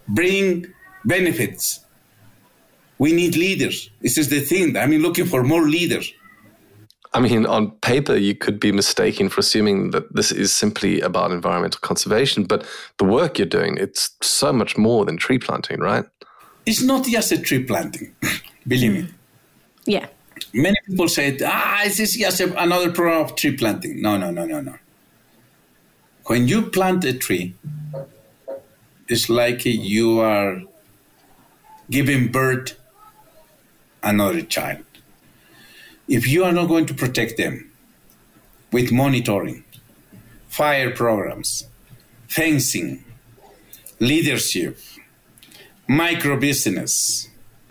bring 0.09 0.67
benefits 1.07 1.81
we 2.99 3.13
need 3.13 3.37
leaders. 3.37 3.91
This 4.01 4.19
is 4.19 4.29
the 4.29 4.41
thing. 4.41 4.77
I 4.77 4.87
mean, 4.87 5.03
looking 5.03 5.27
for 5.27 5.43
more 5.43 5.63
leaders. 5.63 6.13
I 7.15 7.21
mean, 7.21 7.47
on 7.47 7.71
paper, 7.71 8.17
you 8.17 8.35
could 8.35 8.61
be 8.61 8.71
mistaken 8.71 9.29
for 9.29 9.41
assuming 9.41 9.93
that 9.93 10.15
this 10.15 10.31
is 10.31 10.55
simply 10.55 11.01
about 11.01 11.31
environmental 11.31 11.81
conservation, 11.81 12.45
but 12.45 12.67
the 12.99 13.05
work 13.05 13.39
you're 13.39 13.47
doing, 13.47 13.79
it's 13.79 14.11
so 14.21 14.53
much 14.53 14.77
more 14.77 15.05
than 15.07 15.17
tree 15.17 15.39
planting, 15.39 15.81
right? 15.81 16.05
It's 16.67 16.83
not 16.83 17.07
just 17.07 17.33
a 17.33 17.39
tree 17.39 17.65
planting, 17.65 18.15
believe 18.69 18.93
me. 18.93 19.09
Yeah. 19.87 20.07
Many 20.53 20.77
people 20.87 21.09
say, 21.09 21.39
ah, 21.45 21.81
this 21.85 21.99
is 22.01 22.17
just 22.17 22.41
another 22.41 22.93
program 22.93 23.25
of 23.25 23.37
tree 23.37 23.57
planting. 23.57 24.03
No, 24.03 24.19
no, 24.19 24.31
no, 24.31 24.45
no, 24.45 24.61
no. 24.61 24.75
When 26.27 26.47
you 26.47 26.71
plant 26.71 27.05
a 27.07 27.15
tree, 27.15 27.55
it's 29.09 29.31
like 29.31 29.65
you 29.65 30.21
are 30.21 30.61
giving 31.91 32.31
birth 32.31 32.79
another 34.03 34.43
child. 34.43 34.85
If 36.09 36.27
you 36.27 36.45
are 36.45 36.53
not 36.53 36.69
going 36.69 36.87
to 36.87 36.95
protect 36.95 37.37
them 37.37 37.71
with 38.73 38.93
monitoring, 38.93 39.65
fire 40.49 40.91
programs, 40.91 41.67
fencing, 42.29 43.05
leadership, 44.01 44.79
micro 45.87 46.39
business, 46.39 47.29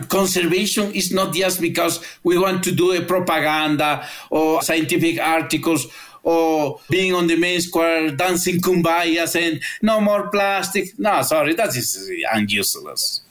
conservation 0.09 0.91
is 0.93 1.11
not 1.11 1.33
just 1.33 1.59
because 1.59 2.03
we 2.23 2.37
want 2.37 2.63
to 2.63 2.71
do 2.71 2.91
a 2.91 3.01
propaganda 3.01 4.07
or 4.29 4.61
scientific 4.61 5.19
articles 5.19 5.87
or 6.21 6.79
being 6.89 7.13
on 7.13 7.27
the 7.27 7.37
main 7.37 7.61
square 7.61 8.11
dancing 8.11 8.59
kumbaya 8.59 9.27
saying 9.27 9.59
no 9.81 9.99
more 10.01 10.29
plastic. 10.29 10.97
No, 10.99 11.21
sorry, 11.23 11.55
that 11.55 11.69
is 11.75 12.11
useless. 12.47 13.21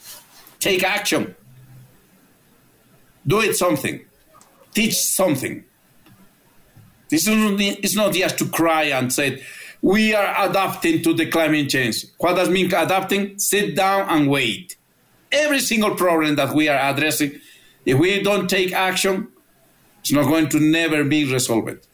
Take 0.59 0.83
action 0.83 1.37
do 3.27 3.41
it 3.41 3.57
something, 3.57 4.05
teach 4.73 4.95
something. 4.95 5.65
This 7.09 7.27
is 7.29 7.97
not 7.97 8.13
just 8.13 8.39
to 8.39 8.49
cry 8.49 8.85
and 8.85 9.13
say, 9.13 9.43
we 9.83 10.15
are 10.15 10.49
adapting 10.49 11.03
to 11.03 11.15
the 11.15 11.27
climate 11.27 11.69
change. 11.69 12.07
What 12.19 12.35
does 12.35 12.49
mean 12.49 12.67
adapting? 12.67 13.39
Sit 13.39 13.77
down 13.77 14.09
and 14.09 14.29
wait. 14.29 14.77
Every 15.31 15.61
single 15.61 15.95
problem 15.95 16.37
that 16.37 16.55
we 16.55 16.69
are 16.69 16.91
addressing, 16.91 17.39
if 17.85 17.99
we 17.99 18.23
don't 18.23 18.49
take 18.49 18.73
action, 18.73 19.29
it's 20.01 20.13
not 20.13 20.25
going 20.25 20.49
to 20.49 20.61
never 20.61 21.05
be 21.05 21.31
resolved. 21.31 21.87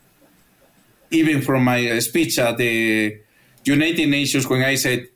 Even 1.11 1.43
from 1.43 1.65
my 1.65 1.99
speech 1.99 2.39
at 2.39 2.57
the 2.57 3.19
United 3.65 4.09
Nations, 4.09 4.49
when 4.49 4.63
I 4.63 4.77
said, 4.77 5.09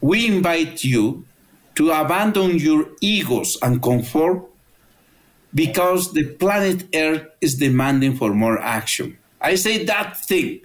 we 0.00 0.26
invite 0.26 0.82
you 0.82 1.24
to 1.76 1.90
abandon 1.92 2.58
your 2.58 2.88
egos 3.00 3.56
and 3.62 3.80
comfort 3.80 4.42
because 5.54 6.12
the 6.12 6.24
planet 6.24 6.94
Earth 6.94 7.26
is 7.40 7.56
demanding 7.56 8.16
for 8.16 8.32
more 8.34 8.58
action. 8.58 9.16
I 9.40 9.54
say 9.54 9.84
that 9.84 10.18
thing. 10.24 10.60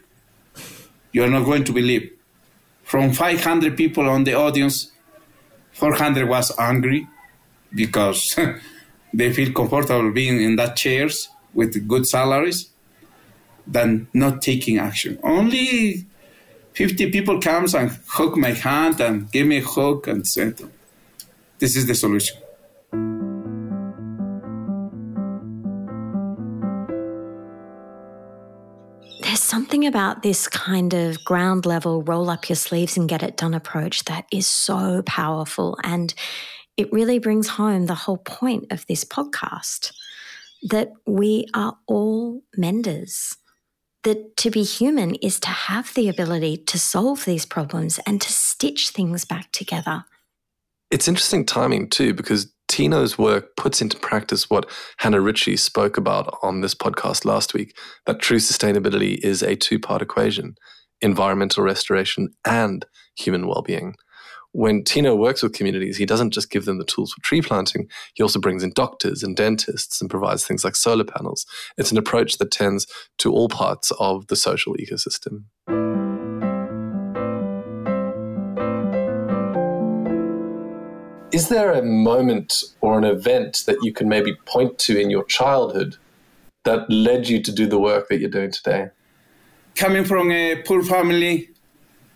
You're 1.12 1.30
not 1.30 1.46
going 1.46 1.64
to 1.66 1.72
believe. 1.72 2.12
From 2.84 3.14
500 3.14 3.78
people 3.78 4.10
on 4.10 4.24
the 4.24 4.34
audience, 4.34 4.92
400 5.74 6.28
was 6.28 6.52
angry 6.60 7.08
because 7.74 8.36
they 9.14 9.32
feel 9.32 9.54
comfortable 9.54 10.12
being 10.12 10.42
in 10.42 10.56
that 10.58 10.76
chairs 10.76 11.30
with 11.54 11.88
good 11.88 12.08
salaries 12.08 12.70
than 13.66 14.08
not 14.14 14.42
taking 14.42 14.80
action. 14.80 15.18
Only 15.24 16.06
50 16.74 17.12
people 17.12 17.40
comes 17.40 17.74
and 17.74 17.98
hug 18.08 18.36
my 18.38 18.52
hand 18.52 19.00
and 19.00 19.32
give 19.32 19.48
me 19.48 19.58
a 19.58 19.64
hug 19.64 20.08
and 20.08 20.28
say, 20.28 20.54
this 21.60 21.76
is 21.76 21.88
the 21.88 21.96
solution. 21.96 22.43
Something 29.44 29.86
about 29.86 30.24
this 30.24 30.48
kind 30.48 30.94
of 30.94 31.24
ground 31.24 31.66
level, 31.66 32.04
roll 32.04 32.30
up 32.30 32.50
your 32.50 32.56
sleeves 32.56 32.98
and 32.98 33.10
get 33.10 33.24
it 33.24 33.38
done 33.38 33.54
approach 33.54 34.06
that 34.06 34.26
is 34.32 34.48
so 34.48 35.04
powerful. 35.06 35.78
And 35.84 36.14
it 36.78 36.92
really 36.92 37.20
brings 37.20 37.48
home 37.48 37.86
the 37.86 37.96
whole 37.96 38.18
point 38.18 38.72
of 38.72 38.86
this 38.88 39.04
podcast 39.04 39.92
that 40.64 40.94
we 41.06 41.46
are 41.54 41.78
all 41.88 42.42
menders. 42.58 43.38
That 44.04 44.36
to 44.38 44.52
be 44.52 44.64
human 44.64 45.16
is 45.16 45.40
to 45.42 45.50
have 45.50 45.94
the 45.94 46.10
ability 46.10 46.58
to 46.58 46.78
solve 46.78 47.24
these 47.24 47.46
problems 47.46 48.00
and 48.06 48.20
to 48.22 48.32
stitch 48.32 48.90
things 48.90 49.24
back 49.24 49.52
together. 49.54 50.04
It's 50.92 51.08
interesting 51.08 51.46
timing 51.46 51.90
too, 51.90 52.14
because 52.14 52.52
Tino's 52.74 53.20
work 53.20 53.56
puts 53.56 53.84
into 53.84 54.00
practice 54.00 54.50
what 54.50 54.68
Hannah 54.98 55.22
Ritchie 55.22 55.58
spoke 55.58 55.96
about 55.96 56.40
on 56.42 56.62
this 56.62 56.74
podcast 56.74 57.24
last 57.24 57.54
week 57.54 57.78
that 58.08 58.18
true 58.18 58.38
sustainability 58.38 59.20
is 59.24 59.44
a 59.44 59.56
two 59.56 59.78
part 59.78 60.02
equation 60.02 60.56
environmental 61.00 61.64
restoration 61.64 62.30
and 62.48 62.84
human 63.16 63.46
well 63.46 63.62
being. 63.62 63.94
When 64.54 64.84
Tino 64.84 65.16
works 65.16 65.44
with 65.44 65.54
communities, 65.54 65.98
he 65.98 66.08
doesn't 66.08 66.32
just 66.32 66.50
give 66.50 66.66
them 66.66 66.80
the 66.80 66.84
tools 66.84 67.14
for 67.14 67.22
tree 67.22 67.44
planting, 67.44 67.88
he 68.16 68.24
also 68.24 68.40
brings 68.40 68.64
in 68.64 68.72
doctors 68.72 69.22
and 69.22 69.38
dentists 69.38 70.02
and 70.02 70.10
provides 70.10 70.44
things 70.44 70.64
like 70.64 70.76
solar 70.76 71.04
panels. 71.04 71.46
It's 71.78 71.92
an 71.92 72.00
approach 72.00 72.40
that 72.40 72.50
tends 72.50 72.88
to 73.20 73.32
all 73.32 73.50
parts 73.50 73.92
of 74.00 74.26
the 74.28 74.36
social 74.36 74.74
ecosystem. 74.78 75.44
Is 81.34 81.50
there 81.50 81.72
a 81.72 81.82
moment 81.82 82.64
or 82.82 82.96
an 82.96 83.04
event 83.04 83.64
that 83.66 83.78
you 83.82 83.92
can 83.92 84.08
maybe 84.08 84.36
point 84.46 84.78
to 84.86 85.02
in 85.02 85.10
your 85.10 85.24
childhood 85.24 85.98
that 86.64 86.88
led 86.92 87.28
you 87.28 87.42
to 87.42 87.52
do 87.52 87.66
the 87.66 87.80
work 87.80 88.08
that 88.10 88.20
you're 88.20 88.30
doing 88.30 88.52
today? 88.52 88.90
Coming 89.76 90.06
from 90.06 90.32
a 90.32 90.62
poor 90.62 90.84
family, 90.84 91.50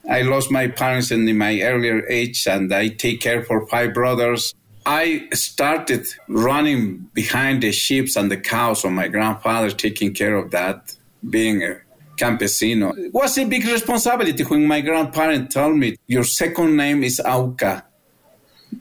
I 0.08 0.22
lost 0.22 0.52
my 0.52 0.68
parents 0.68 1.10
in 1.10 1.36
my 1.36 1.60
earlier 1.62 2.08
age 2.08 2.46
and 2.46 2.72
I 2.72 2.90
take 2.90 3.20
care 3.20 3.42
for 3.44 3.66
five 3.66 3.96
brothers. 3.96 4.54
I 4.86 5.28
started 5.34 6.06
running 6.30 7.10
behind 7.16 7.64
the 7.64 7.72
sheep 7.72 8.10
and 8.16 8.30
the 8.30 8.38
cows 8.38 8.86
of 8.86 8.92
my 8.92 9.08
grandfather, 9.08 9.72
taking 9.72 10.14
care 10.14 10.36
of 10.36 10.52
that, 10.52 10.96
being 11.28 11.64
a 11.64 11.78
campesino. 12.18 12.96
It 12.96 13.12
was 13.16 13.36
a 13.40 13.46
big 13.46 13.66
responsibility 13.66 14.44
when 14.44 14.68
my 14.68 14.82
grandparents 14.82 15.56
told 15.56 15.76
me, 15.76 15.98
Your 16.06 16.24
second 16.24 16.78
name 16.78 17.04
is 17.04 17.20
Aucca, 17.20 17.84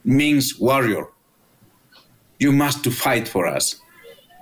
means 0.03 0.59
warrior. 0.59 1.07
You 2.39 2.51
must 2.51 2.83
to 2.83 2.91
fight 2.91 3.27
for 3.27 3.47
us. 3.47 3.75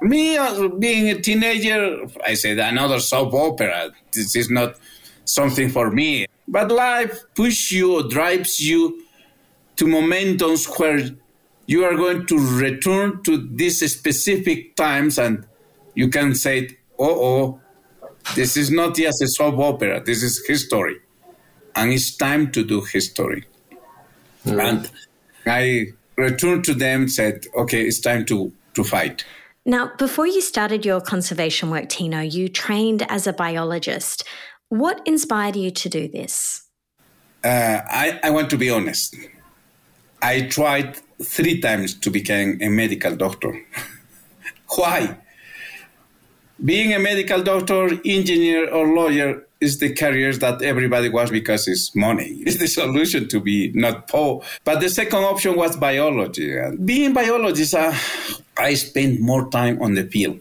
Me, 0.02 0.38
being 0.80 1.10
a 1.10 1.22
teenager, 1.22 2.08
I 2.26 2.34
said, 2.34 2.60
Another 2.60 3.00
soap 3.00 3.34
opera. 3.34 3.92
This 4.12 4.36
is 4.36 4.50
not 4.50 4.76
something 5.24 5.70
for 5.70 5.92
me. 5.92 6.28
But 6.48 6.72
life 6.72 7.24
pushes 7.36 7.72
you 7.72 8.00
or 8.00 8.04
drives 8.04 8.60
you 8.60 9.04
to 9.78 9.86
momentums 9.86 10.80
where 10.80 11.10
you 11.68 11.84
are 11.84 11.96
going 11.96 12.26
to 12.28 12.38
return 12.38 13.24
to 13.24 13.38
these 13.38 13.80
specific 13.92 14.76
times 14.76 15.18
and 15.18 15.46
you 15.96 16.10
can 16.10 16.36
say, 16.36 16.70
oh, 17.00 17.26
oh, 17.26 17.62
this 18.36 18.58
is 18.58 18.72
not 18.72 18.96
just 18.96 19.22
a 19.22 19.28
soap 19.28 19.60
opera, 19.60 20.04
this 20.04 20.22
is 20.24 20.46
history. 20.48 20.98
And 21.76 21.92
it's 21.92 22.16
time 22.16 22.52
to 22.52 22.64
do 22.64 22.82
history. 22.82 23.46
Mm. 24.46 24.64
And 24.64 24.92
I 25.46 25.88
returned 26.18 26.64
to 26.66 26.74
them 26.74 27.02
and 27.02 27.12
said, 27.12 27.46
okay, 27.56 27.84
it's 27.86 28.00
time 28.00 28.25
to, 28.25 28.52
to 28.74 28.84
fight. 28.84 29.25
Now, 29.66 29.92
before 29.98 30.28
you 30.28 30.42
started 30.42 30.86
your 30.86 31.02
conservation 31.02 31.70
work, 31.70 31.90
Tino, 31.90 32.20
you 32.20 32.50
trained 32.50 33.06
as 33.10 33.25
a 33.25 33.34
biologist. 33.34 34.24
What 34.70 35.02
inspired 35.06 35.56
you 35.56 35.72
to 35.72 35.90
do 35.90 36.08
this? 36.08 36.68
Uh, 37.44 37.82
I, 37.90 38.20
I 38.24 38.30
want 38.32 38.50
to 38.52 38.58
be 38.58 38.70
honest. 38.70 39.16
I 40.22 40.42
tried 40.42 40.98
three 41.22 41.62
times 41.62 41.94
to 42.00 42.10
become 42.10 42.58
a 42.62 42.70
medical 42.70 43.16
doctor. 43.16 43.60
Why? 44.75 45.18
Being 46.64 46.94
a 46.94 47.00
medical 47.00 47.44
doctor, 47.44 47.90
engineer, 48.06 48.70
or 48.72 48.88
lawyer 48.88 49.44
is 49.60 49.80
the 49.80 49.94
careers 49.94 50.40
that 50.40 50.62
everybody 50.62 51.10
wants 51.10 51.32
because 51.32 51.68
it's 51.68 51.94
money. 51.96 52.42
It's 52.46 52.58
the 52.58 52.68
solution 52.68 53.28
to 53.30 53.40
be 53.40 53.72
not 53.74 54.08
poor. 54.08 54.42
But 54.64 54.80
the 54.80 54.90
second 54.90 55.24
option 55.24 55.56
was 55.56 55.76
biology. 55.76 56.58
And 56.58 56.86
being 56.86 57.14
biologist, 57.14 57.76
uh, 57.76 57.94
I 58.58 58.76
spent 58.76 59.20
more 59.20 59.50
time 59.50 59.82
on 59.82 59.96
the 59.96 60.06
field 60.06 60.40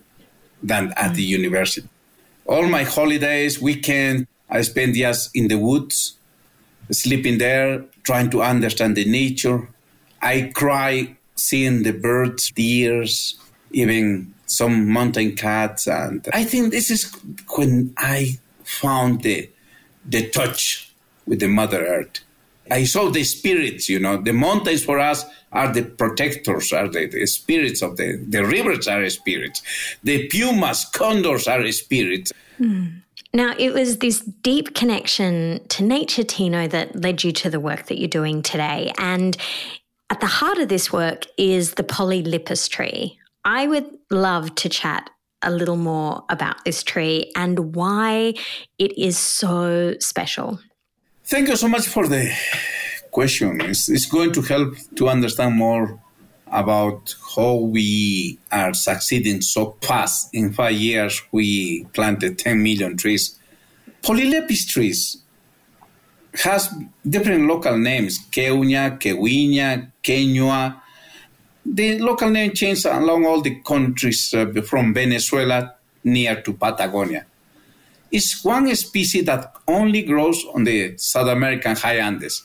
than 0.62 0.92
at 0.96 1.14
the 1.14 1.22
university. 1.22 1.88
All 2.46 2.66
my 2.68 2.84
holidays, 2.84 3.60
weekend, 3.60 4.26
I 4.48 4.62
spent 4.62 4.94
just 4.94 5.34
in 5.34 5.48
the 5.48 5.58
woods, 5.58 6.16
sleeping 6.92 7.38
there, 7.38 7.84
trying 8.04 8.30
to 8.30 8.42
understand 8.42 8.96
the 8.96 9.04
nature. 9.04 9.68
I 10.22 10.52
cry 10.54 11.16
seeing 11.34 11.82
the 11.82 11.92
birds, 11.92 12.52
deers, 12.52 13.36
even 13.72 14.34
some 14.46 14.88
mountain 14.88 15.36
cats. 15.36 15.86
And 15.86 16.26
I 16.32 16.44
think 16.44 16.70
this 16.70 16.90
is 16.90 17.12
when 17.56 17.94
I 17.96 18.38
found 18.64 19.22
the, 19.22 19.50
the 20.04 20.28
touch 20.30 20.92
with 21.26 21.40
the 21.40 21.48
Mother 21.48 21.84
Earth. 21.84 22.20
I 22.70 22.84
saw 22.84 23.10
the 23.10 23.24
spirits, 23.24 23.88
you 23.88 23.98
know, 23.98 24.16
the 24.16 24.32
mountains 24.32 24.84
for 24.84 24.98
us 24.98 25.24
are 25.52 25.72
the 25.72 25.82
protectors, 25.82 26.72
are 26.72 26.88
the, 26.88 27.06
the 27.06 27.26
spirits 27.26 27.82
of 27.82 27.96
the, 27.96 28.16
the 28.28 28.44
rivers 28.44 28.88
are 28.88 29.08
spirits. 29.10 29.62
The 30.02 30.28
pumas, 30.28 30.86
condors 30.86 31.46
are 31.46 31.70
spirits. 31.72 32.32
Mm. 32.58 33.02
Now, 33.34 33.54
it 33.58 33.74
was 33.74 33.98
this 33.98 34.20
deep 34.20 34.74
connection 34.74 35.60
to 35.68 35.82
nature, 35.82 36.22
Tino, 36.22 36.68
that 36.68 37.00
led 37.02 37.24
you 37.24 37.32
to 37.32 37.50
the 37.50 37.60
work 37.60 37.86
that 37.86 37.98
you're 37.98 38.08
doing 38.08 38.42
today. 38.42 38.92
And 38.96 39.36
at 40.08 40.20
the 40.20 40.26
heart 40.26 40.58
of 40.58 40.68
this 40.68 40.92
work 40.92 41.26
is 41.36 41.74
the 41.74 41.82
Polylepis 41.82 42.70
tree. 42.70 43.18
I 43.44 43.66
would 43.66 43.90
love 44.10 44.54
to 44.56 44.68
chat 44.68 45.10
a 45.42 45.50
little 45.50 45.76
more 45.76 46.24
about 46.30 46.64
this 46.64 46.82
tree 46.82 47.30
and 47.36 47.74
why 47.74 48.34
it 48.78 48.98
is 48.98 49.18
so 49.18 49.94
special. 50.00 50.58
Thank 51.24 51.48
you 51.48 51.56
so 51.56 51.68
much 51.68 51.86
for 51.86 52.08
the 52.08 52.32
question. 53.10 53.60
It's, 53.60 53.88
it's 53.88 54.06
going 54.06 54.32
to 54.32 54.42
help 54.42 54.74
to 54.96 55.08
understand 55.08 55.56
more 55.56 56.00
about 56.50 57.14
how 57.36 57.54
we 57.56 58.38
are 58.50 58.72
succeeding 58.72 59.42
so 59.42 59.76
fast. 59.82 60.30
In 60.32 60.52
five 60.52 60.74
years, 60.74 61.20
we 61.32 61.84
planted 61.92 62.38
10 62.38 62.62
million 62.62 62.96
trees. 62.96 63.38
Polylepis 64.02 64.68
trees 64.68 65.18
has 66.42 66.72
different 67.08 67.46
local 67.46 67.76
names, 67.78 68.18
Keunia, 68.30 68.98
Kewina, 68.98 69.90
Kenua. 70.02 70.80
The 71.66 71.98
local 71.98 72.30
name 72.30 72.52
changes 72.52 72.84
along 72.84 73.26
all 73.26 73.40
the 73.40 73.56
countries 73.60 74.32
uh, 74.34 74.46
from 74.62 74.94
Venezuela 74.94 75.74
near 76.04 76.42
to 76.42 76.52
Patagonia. 76.52 77.26
It's 78.10 78.44
one 78.44 78.74
species 78.76 79.24
that 79.24 79.52
only 79.66 80.02
grows 80.02 80.44
on 80.54 80.64
the 80.64 80.96
South 80.98 81.28
American 81.28 81.74
high 81.74 81.96
Andes. 81.96 82.44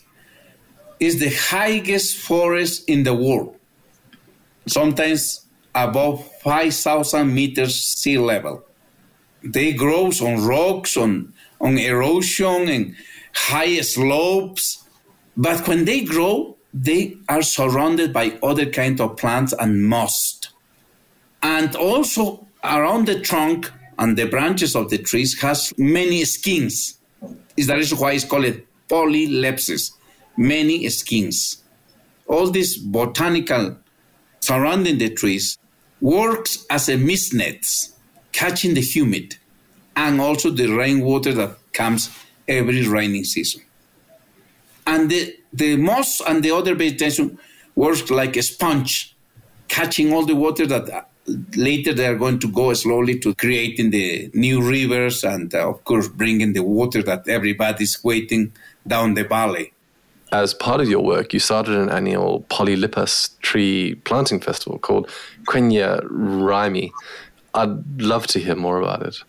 It's 0.99 1.19
the 1.19 1.29
highest 1.29 2.17
forest 2.17 2.89
in 2.89 3.03
the 3.03 3.13
world 3.13 3.60
sometimes 4.69 5.45
above 5.73 6.25
5,000 6.41 7.34
meters 7.34 7.75
sea 7.75 8.17
level. 8.17 8.63
They 9.43 9.73
grow 9.73 10.08
on 10.08 10.45
rocks, 10.45 10.97
on, 10.97 11.34
on 11.62 11.77
erosion, 11.77 12.69
and 12.69 12.95
high 13.34 13.82
slopes. 13.82 14.84
But 15.38 15.67
when 15.67 15.86
they 15.86 16.03
grow, 16.03 16.58
they 16.73 17.17
are 17.27 17.41
surrounded 17.41 18.13
by 18.13 18.38
other 18.43 18.65
kind 18.65 18.99
of 19.01 19.17
plants 19.17 19.53
and 19.60 19.84
moss. 19.84 20.39
And 21.41 21.75
also 21.75 22.47
around 22.63 23.08
the 23.08 23.19
trunk 23.21 23.71
and 23.97 24.17
the 24.17 24.25
branches 24.27 24.75
of 24.75 24.89
the 24.89 24.97
trees 24.97 25.39
has 25.41 25.73
many 25.77 26.25
skins. 26.25 26.97
Is 27.58 27.67
the 27.67 27.75
reason 27.75 27.97
why 27.97 28.13
it's 28.13 28.25
called 28.25 28.62
polylepis, 28.88 29.91
many 30.38 30.88
skins. 30.89 31.63
All 32.27 32.49
these 32.49 32.77
botanical 32.77 33.77
surrounding 34.41 34.97
the 34.97 35.10
trees 35.10 35.58
works 36.01 36.65
as 36.69 36.88
a 36.89 36.97
mist 36.97 37.34
nets, 37.34 37.93
catching 38.32 38.73
the 38.73 38.82
humid 38.82 39.36
and 39.95 40.21
also 40.21 40.49
the 40.49 40.67
rainwater 40.67 41.34
that 41.34 41.58
comes 41.73 42.10
every 42.47 42.88
rainy 42.88 43.23
season. 43.23 43.62
And 44.88 45.10
the, 45.10 45.36
the 45.53 45.77
moss 45.77 46.21
and 46.21 46.43
the 46.43 46.51
other 46.51 46.75
vegetation 46.75 47.38
works 47.75 48.09
like 48.09 48.35
a 48.35 48.43
sponge, 48.43 49.15
catching 49.67 50.13
all 50.13 50.25
the 50.25 50.35
water 50.35 50.65
that 50.67 51.09
later 51.55 51.93
they 51.93 52.07
are 52.07 52.15
going 52.15 52.39
to 52.39 52.51
go 52.51 52.73
slowly 52.73 53.19
to 53.19 53.35
creating 53.35 53.91
the 53.91 54.31
new 54.33 54.67
rivers 54.67 55.23
and, 55.23 55.53
uh, 55.53 55.69
of 55.69 55.83
course, 55.83 56.07
bringing 56.07 56.53
the 56.53 56.63
water 56.63 57.03
that 57.03 57.27
everybody's 57.27 58.03
waiting 58.03 58.51
down 58.88 59.13
the 59.13 59.23
valley 59.23 59.71
as 60.31 60.53
part 60.53 60.81
of 60.81 60.89
your 60.89 61.03
work, 61.03 61.33
you 61.33 61.39
started 61.39 61.75
an 61.75 61.89
annual 61.89 62.45
Polylepis 62.49 63.39
tree 63.41 63.95
planting 64.05 64.39
festival 64.39 64.77
called 64.77 65.09
Queuña 65.45 66.01
Raymi. 66.03 66.91
I'd 67.53 68.01
love 68.01 68.27
to 68.27 68.39
hear 68.39 68.55
more 68.55 68.79
about 68.79 69.01
it. 69.03 69.23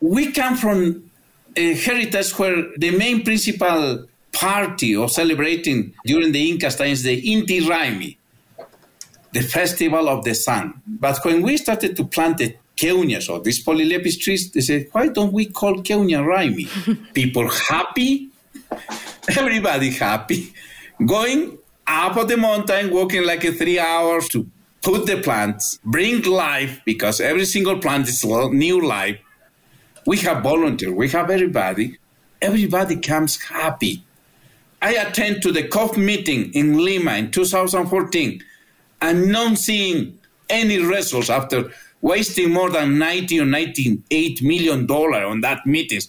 We 0.00 0.32
come 0.32 0.56
from 0.56 1.10
a 1.56 1.74
heritage 1.74 2.38
where 2.38 2.66
the 2.76 2.90
main 2.90 3.24
principal 3.24 4.06
party 4.44 4.94
or 4.94 5.08
celebrating 5.08 5.94
during 6.04 6.30
the 6.32 6.50
Inca 6.50 6.70
times 6.70 7.02
the 7.02 7.16
Inti 7.32 7.60
Raymi, 7.62 8.16
the 9.32 9.40
festival 9.40 10.08
of 10.08 10.24
the 10.24 10.34
sun. 10.34 10.82
But 10.86 11.24
when 11.24 11.40
we 11.40 11.56
started 11.56 11.96
to 11.96 12.04
plant 12.04 12.38
the 12.38 12.54
Keunias 12.80 13.30
or 13.30 13.40
these 13.40 13.64
polylepis 13.64 14.20
trees, 14.20 14.50
they 14.50 14.60
said, 14.60 14.88
why 14.92 15.08
don't 15.08 15.32
we 15.32 15.46
call 15.46 15.76
Queuña 15.76 16.20
Raymi? 16.32 16.66
People 17.14 17.48
happy, 17.48 18.28
everybody 19.36 19.90
happy. 19.90 20.52
Going 21.14 21.56
up 21.86 22.16
of 22.16 22.28
the 22.28 22.36
mountain, 22.36 22.92
walking 22.92 23.24
like 23.24 23.44
a 23.44 23.52
three 23.52 23.78
hours 23.78 24.28
to 24.28 24.46
put 24.82 25.06
the 25.06 25.22
plants, 25.22 25.78
bring 25.84 26.22
life, 26.22 26.82
because 26.84 27.20
every 27.20 27.46
single 27.46 27.78
plant 27.78 28.08
is 28.08 28.22
new 28.24 28.86
life. 28.86 29.18
We 30.06 30.18
have 30.18 30.42
volunteers, 30.42 30.92
we 30.92 31.08
have 31.08 31.30
everybody. 31.30 31.98
Everybody 32.42 32.96
comes 32.96 33.40
happy. 33.40 34.04
I 34.84 34.96
attend 34.96 35.40
to 35.44 35.50
the 35.50 35.66
COP 35.66 35.96
meeting 35.96 36.52
in 36.52 36.84
Lima 36.84 37.14
in 37.14 37.30
2014 37.30 38.42
and 39.00 39.32
not 39.32 39.56
seeing 39.56 40.18
any 40.50 40.78
results 40.78 41.30
after 41.30 41.72
wasting 42.02 42.52
more 42.52 42.68
than 42.68 42.98
90 42.98 43.40
or 43.40 43.46
98 43.46 44.42
million 44.42 44.84
dollars 44.84 45.24
on 45.24 45.40
that 45.40 45.64
meetings. 45.64 46.06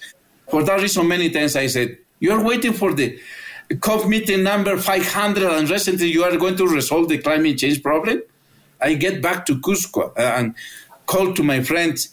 For 0.49 0.61
that 0.63 0.81
reason, 0.81 1.07
many 1.07 1.29
times 1.29 1.55
I 1.55 1.67
said, 1.67 1.97
you're 2.19 2.43
waiting 2.43 2.73
for 2.73 2.93
the 2.93 3.17
COP 3.79 4.09
meeting 4.09 4.43
number 4.43 4.75
500 4.75 5.51
and 5.53 5.69
recently 5.69 6.11
you 6.11 6.25
are 6.25 6.35
going 6.35 6.57
to 6.57 6.67
resolve 6.67 7.07
the 7.07 7.19
climate 7.19 7.57
change 7.57 7.81
problem? 7.81 8.21
I 8.81 8.95
get 8.95 9.21
back 9.21 9.45
to 9.45 9.55
Cusco 9.55 10.11
uh, 10.17 10.21
and 10.35 10.53
call 11.05 11.33
to 11.33 11.43
my 11.43 11.63
friends, 11.63 12.09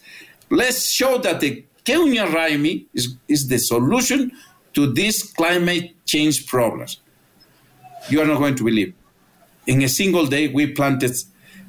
let's 0.49 0.87
show 0.87 1.19
that 1.19 1.41
the 1.41 1.65
Queuña 1.85 2.29
Raymi 2.29 2.85
is, 2.95 3.17
is 3.27 3.49
the 3.49 3.59
solution 3.59 4.31
to 4.75 4.93
these 4.93 5.23
climate 5.33 5.95
change 6.07 6.47
problems. 6.47 7.01
You 8.09 8.21
are 8.21 8.27
not 8.27 8.39
going 8.39 8.57
to 8.57 8.65
believe. 8.65 8.95
In 9.67 9.83
a 9.83 9.89
single 9.89 10.27
day, 10.27 10.49
we 10.49 10.73
planted 10.73 11.15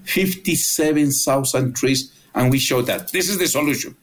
57,000 0.04 1.76
trees 1.76 2.12
and 2.36 2.52
we 2.52 2.60
showed 2.60 2.88
that 2.88 3.12
this 3.12 3.30
is 3.30 3.38
the 3.38 3.48
solution. 3.48 3.96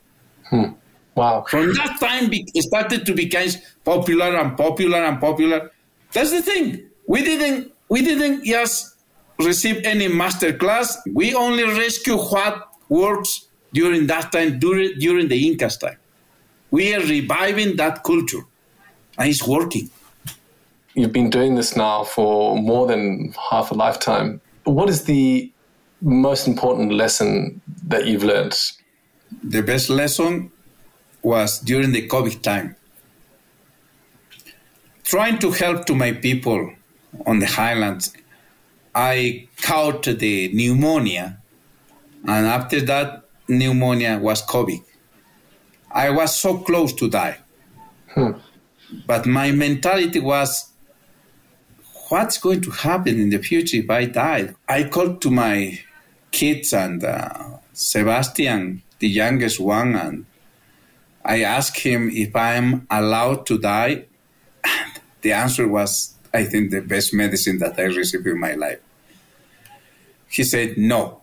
Hmm. 0.49 0.73
Wow. 1.15 1.45
From 1.49 1.75
that 1.75 1.99
time, 2.01 2.31
it 2.33 2.63
started 2.63 3.05
to 3.07 3.15
become 3.15 3.49
popular 3.85 4.37
and 4.37 4.57
popular 4.57 5.05
and 5.05 5.21
popular. 5.21 5.71
That's 6.13 6.31
the 6.31 6.43
thing. 6.43 6.87
We 7.07 7.23
didn't 7.23 7.73
we 7.89 8.03
didn't 8.03 8.45
just 8.45 8.97
receive 9.39 9.85
any 9.85 10.09
master 10.09 10.53
class. 10.53 10.97
We 11.13 11.35
only 11.35 11.65
rescue 11.65 12.17
what 12.17 12.69
works 12.89 13.49
during 13.73 14.07
that 14.07 14.33
time, 14.33 14.59
during, 14.59 14.99
during 14.99 15.29
the 15.29 15.47
Incas 15.47 15.77
time. 15.77 15.97
We 16.71 16.95
are 16.95 17.01
reviving 17.01 17.77
that 17.77 18.05
culture, 18.05 18.45
and 19.21 19.29
it's 19.29 19.47
working. 19.47 19.91
You've 20.95 21.13
been 21.13 21.29
doing 21.29 21.55
this 21.55 21.77
now 21.77 22.05
for 22.05 22.57
more 22.57 22.87
than 22.87 23.35
half 23.51 23.71
a 23.71 23.75
lifetime. 23.75 24.41
What 24.65 24.89
is 24.89 25.05
the 25.05 25.53
most 26.01 26.49
important 26.49 26.93
lesson 26.93 27.61
that 27.87 28.07
you've 28.07 28.25
learned? 28.25 28.59
The 29.45 29.63
best 29.63 29.91
lesson 29.91 30.51
was 31.23 31.61
during 31.61 31.93
the 31.93 32.09
COVID 32.09 32.43
time. 32.43 32.77
Trying 35.05 35.39
to 35.41 35.51
help 35.51 35.85
to 35.87 35.95
my 35.95 36.13
people 36.13 36.73
on 37.27 37.41
the 37.41 37.47
highlands, 37.47 38.15
I 38.95 39.49
caught 39.63 40.05
the 40.05 40.51
pneumonia, 40.55 41.39
and 42.27 42.47
after 42.47 42.81
that 42.81 43.25
pneumonia 43.49 44.19
was 44.19 44.45
COVID. 44.47 44.83
I 45.93 46.09
was 46.11 46.35
so 46.35 46.59
close 46.59 46.95
to 46.95 47.11
die. 47.11 47.39
Hmm. 48.15 48.33
But 49.07 49.27
my 49.27 49.53
mentality 49.53 50.19
was, 50.21 50.71
what's 52.09 52.39
going 52.39 52.61
to 52.63 52.71
happen 52.71 53.21
in 53.21 53.31
the 53.31 53.39
future 53.39 53.79
if 53.79 53.91
I 53.91 54.07
die? 54.07 54.55
I 54.69 54.85
called 54.85 55.23
to 55.23 55.31
my 55.31 55.81
kids 56.31 56.73
and 56.73 57.03
uh, 57.05 57.59
Sebastian, 57.73 58.83
the 58.99 59.09
youngest 59.09 59.61
one, 59.61 59.95
and 59.95 60.27
I 61.25 61.43
asked 61.43 61.81
him 61.81 62.11
if 62.13 62.35
I'm 62.35 62.87
allowed 62.91 63.47
to 63.47 63.59
die. 63.59 64.05
And 64.65 65.01
the 65.23 65.33
answer 65.33 65.69
was, 65.69 66.15
I 66.33 66.45
think, 66.45 66.71
the 66.71 66.81
best 66.81 67.13
medicine 67.15 67.59
that 67.59 67.79
I 67.79 67.85
received 67.85 68.27
in 68.27 68.39
my 68.39 68.55
life. 68.55 68.81
He 70.29 70.45
said, 70.45 70.79
no. 70.79 71.21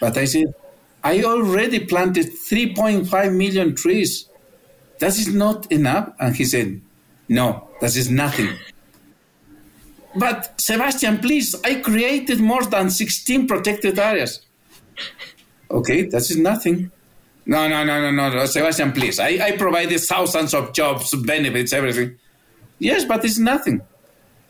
But 0.00 0.16
I 0.16 0.26
said, 0.26 0.54
I 1.02 1.22
already 1.22 1.80
planted 1.80 2.26
3.5 2.26 3.34
million 3.34 3.74
trees. 3.74 4.28
That 4.98 5.18
is 5.18 5.32
not 5.32 5.70
enough. 5.70 6.14
And 6.18 6.34
he 6.34 6.44
said, 6.44 6.80
no, 7.28 7.68
that 7.80 7.96
is 7.96 8.10
nothing. 8.10 8.56
But 10.14 10.58
Sebastian, 10.60 11.18
please, 11.18 11.54
I 11.62 11.76
created 11.76 12.40
more 12.40 12.64
than 12.64 12.88
16 12.90 13.46
protected 13.46 13.98
areas. 13.98 14.40
Okay, 15.70 16.02
that 16.04 16.22
is 16.22 16.38
nothing. 16.38 16.90
No, 17.44 17.68
no, 17.68 17.84
no, 17.84 18.10
no, 18.10 18.30
no, 18.30 18.46
Sebastian, 18.46 18.92
please. 18.92 19.20
I, 19.20 19.38
I 19.40 19.56
provided 19.56 20.00
thousands 20.00 20.54
of 20.54 20.72
jobs, 20.72 21.14
benefits, 21.14 21.72
everything. 21.72 22.18
Yes, 22.78 23.04
but 23.04 23.24
it's 23.24 23.38
nothing. 23.38 23.82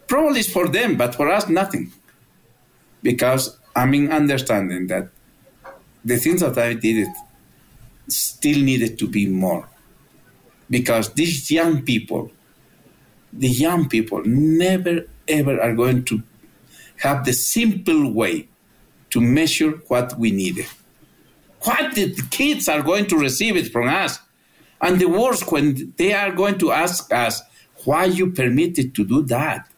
Probably 0.07 0.41
it's 0.41 0.49
for 0.49 0.69
them, 0.69 0.97
but 0.97 1.15
for 1.15 1.29
us, 1.29 1.49
nothing. 1.49 1.93
Because 3.03 3.59
I'm 3.75 3.93
in 3.95 4.13
understanding 4.13 4.87
that 4.87 5.09
the 6.05 6.17
things 6.17 6.41
that 6.41 6.57
I 6.57 6.75
did 6.75 7.09
still 8.09 8.63
needed 8.63 8.99
to 9.01 9.09
be 9.09 9.27
more. 9.27 9.69
Because 10.69 11.13
these 11.15 11.51
young 11.51 11.83
people, 11.83 12.31
the 13.33 13.49
young 13.49 13.89
people 13.89 14.23
never 14.25 15.07
ever 15.29 15.61
are 15.61 15.75
going 15.75 16.05
to 16.05 16.23
have 16.99 17.25
the 17.25 17.33
simple 17.33 18.13
way 18.13 18.49
to 19.11 19.21
measure 19.21 19.73
what 19.89 20.19
we 20.19 20.31
needed. 20.31 20.67
What 21.63 21.95
the 21.95 22.15
kids 22.31 22.69
are 22.69 22.83
going 22.83 23.07
to 23.07 23.17
receive 23.17 23.57
it 23.57 23.73
from 23.73 23.89
us. 23.89 24.19
And 24.81 25.01
the 25.01 25.07
worst 25.07 25.51
when 25.51 25.95
they 25.97 26.13
are 26.13 26.33
going 26.33 26.59
to 26.59 26.71
ask 26.71 27.13
us 27.13 27.43
why 27.85 28.05
you 28.05 28.33
permitted 28.33 28.95
to 28.95 29.05
do 29.05 29.23
that. 29.23 29.69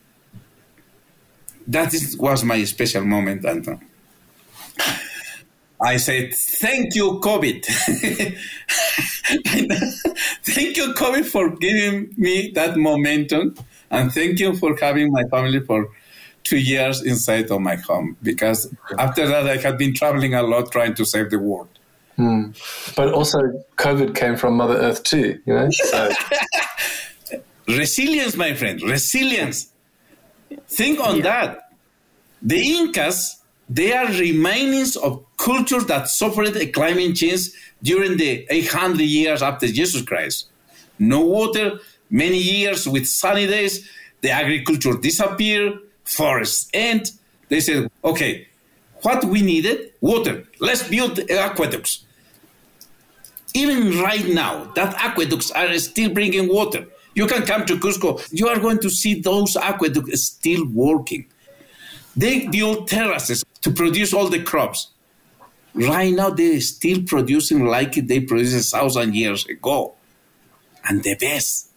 That 1.66 1.92
is, 1.94 2.16
was 2.16 2.44
my 2.44 2.64
special 2.64 3.04
moment, 3.04 3.44
Angus. 3.44 3.78
I 5.80 5.98
said, 5.98 6.34
thank 6.34 6.94
you, 6.94 7.20
COVID. 7.20 7.64
thank 10.42 10.76
you, 10.76 10.94
COVID, 10.94 11.24
for 11.26 11.54
giving 11.56 12.12
me 12.16 12.50
that 12.54 12.76
momentum. 12.76 13.54
And 13.90 14.12
thank 14.12 14.38
you 14.38 14.56
for 14.56 14.76
having 14.76 15.10
my 15.12 15.24
family 15.24 15.60
for 15.60 15.90
two 16.44 16.58
years 16.58 17.02
inside 17.02 17.50
of 17.50 17.60
my 17.60 17.76
home. 17.76 18.16
Because 18.22 18.72
after 18.98 19.26
that, 19.26 19.46
I 19.46 19.56
had 19.56 19.78
been 19.78 19.94
traveling 19.94 20.34
a 20.34 20.42
lot 20.42 20.72
trying 20.72 20.94
to 20.94 21.04
save 21.04 21.30
the 21.30 21.38
world. 21.38 21.68
Hmm. 22.16 22.50
But 22.96 23.12
also, 23.12 23.38
COVID 23.76 24.14
came 24.14 24.36
from 24.36 24.56
Mother 24.56 24.76
Earth 24.76 25.02
too, 25.02 25.40
you 25.46 25.54
know? 25.54 25.68
So. 25.90 26.10
resilience, 27.68 28.34
my 28.34 28.54
friend, 28.54 28.82
resilience. 28.82 29.70
Think 30.68 31.00
on 31.00 31.16
yeah. 31.16 31.22
that. 31.22 31.70
The 32.40 32.60
Incas, 32.60 33.42
they 33.68 33.92
are 33.92 34.06
remainings 34.06 34.96
of 34.96 35.24
cultures 35.38 35.86
that 35.86 36.08
suffered 36.08 36.56
a 36.56 36.66
climate 36.66 37.16
change 37.16 37.48
during 37.82 38.16
the 38.18 38.46
800 38.50 39.00
years 39.00 39.42
after 39.42 39.66
Jesus 39.68 40.02
Christ. 40.02 40.48
No 40.98 41.20
water, 41.20 41.78
many 42.10 42.38
years 42.38 42.86
with 42.86 43.06
sunny 43.06 43.46
days, 43.46 43.88
the 44.20 44.30
agriculture 44.30 44.94
disappeared, 44.94 45.78
forests 46.04 46.68
end. 46.74 47.12
They 47.48 47.60
said, 47.60 47.90
okay, 48.04 48.48
what 49.02 49.24
we 49.24 49.42
needed? 49.42 49.92
Water. 50.00 50.44
Let's 50.60 50.86
build 50.88 51.18
aqueducts. 51.30 52.04
Even 53.54 54.00
right 54.02 54.26
now, 54.26 54.64
that 54.74 54.94
aqueducts 54.94 55.50
are 55.52 55.72
still 55.78 56.12
bringing 56.12 56.48
water. 56.48 56.86
You 57.14 57.26
can 57.26 57.42
come 57.42 57.64
to 57.66 57.76
Cusco, 57.76 58.26
you 58.30 58.48
are 58.48 58.58
going 58.58 58.78
to 58.80 58.90
see 58.90 59.20
those 59.20 59.56
aqueducts 59.56 60.22
still 60.22 60.66
working. 60.68 61.26
They 62.16 62.48
build 62.48 62.88
terraces 62.88 63.44
to 63.62 63.70
produce 63.70 64.12
all 64.12 64.28
the 64.28 64.42
crops. 64.42 64.88
Right 65.74 66.12
now, 66.12 66.30
they're 66.30 66.60
still 66.60 67.02
producing 67.04 67.66
like 67.66 67.94
they 67.94 68.20
produced 68.20 68.74
a 68.74 68.76
thousand 68.76 69.14
years 69.14 69.46
ago. 69.46 69.94
And 70.88 71.02
the 71.02 71.14
best, 71.16 71.70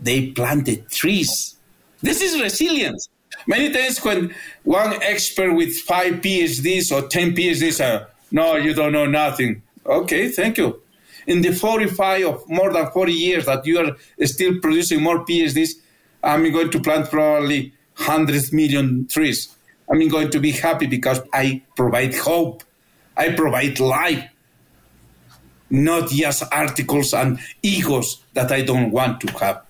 they 0.00 0.28
planted 0.28 0.88
trees. 0.90 1.56
This 2.00 2.20
is 2.22 2.40
resilience. 2.40 3.08
Many 3.46 3.72
times, 3.72 4.02
when 4.04 4.34
one 4.62 4.94
expert 5.02 5.52
with 5.52 5.74
five 5.74 6.14
PhDs 6.14 6.92
or 6.92 7.08
10 7.08 7.34
PhDs 7.34 7.84
are, 7.84 8.08
no, 8.30 8.56
you 8.56 8.74
don't 8.74 8.92
know 8.92 9.06
nothing. 9.06 9.62
Okay, 9.84 10.28
thank 10.28 10.58
you. 10.58 10.80
In 11.26 11.42
the 11.42 11.52
45 11.52 12.26
of 12.26 12.48
more 12.48 12.72
than 12.72 12.90
40 12.90 13.12
years 13.12 13.46
that 13.46 13.66
you 13.66 13.78
are 13.78 14.26
still 14.26 14.58
producing 14.60 15.02
more 15.02 15.24
PhDs, 15.24 15.70
I'm 16.22 16.50
going 16.52 16.70
to 16.70 16.80
plant 16.80 17.10
probably 17.10 17.72
100 17.96 18.52
million 18.52 19.06
trees. 19.08 19.54
I'm 19.90 20.06
going 20.08 20.30
to 20.30 20.40
be 20.40 20.52
happy 20.52 20.86
because 20.86 21.20
I 21.32 21.62
provide 21.76 22.14
hope 22.14 22.62
I 23.16 23.30
provide 23.32 23.78
life, 23.80 24.24
not 25.70 26.10
just 26.10 26.42
articles 26.52 27.12
and 27.12 27.38
egos 27.62 28.22
that 28.34 28.50
I 28.52 28.62
don't 28.62 28.90
want 28.90 29.20
to 29.20 29.32
have. 29.38 29.62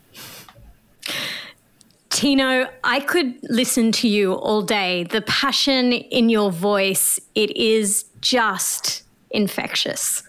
Tino, 2.11 2.68
I 2.85 3.00
could 3.00 3.35
listen 3.48 3.90
to 3.92 4.09
you 4.09 4.35
all 4.35 4.62
day. 4.62 5.05
The 5.05 5.22
passion 5.22 5.92
in 5.92 6.28
your 6.28 6.52
voice, 6.52 7.18
it 7.35 7.57
is 7.57 8.05
just 8.20 9.02
infectious. 9.31 10.22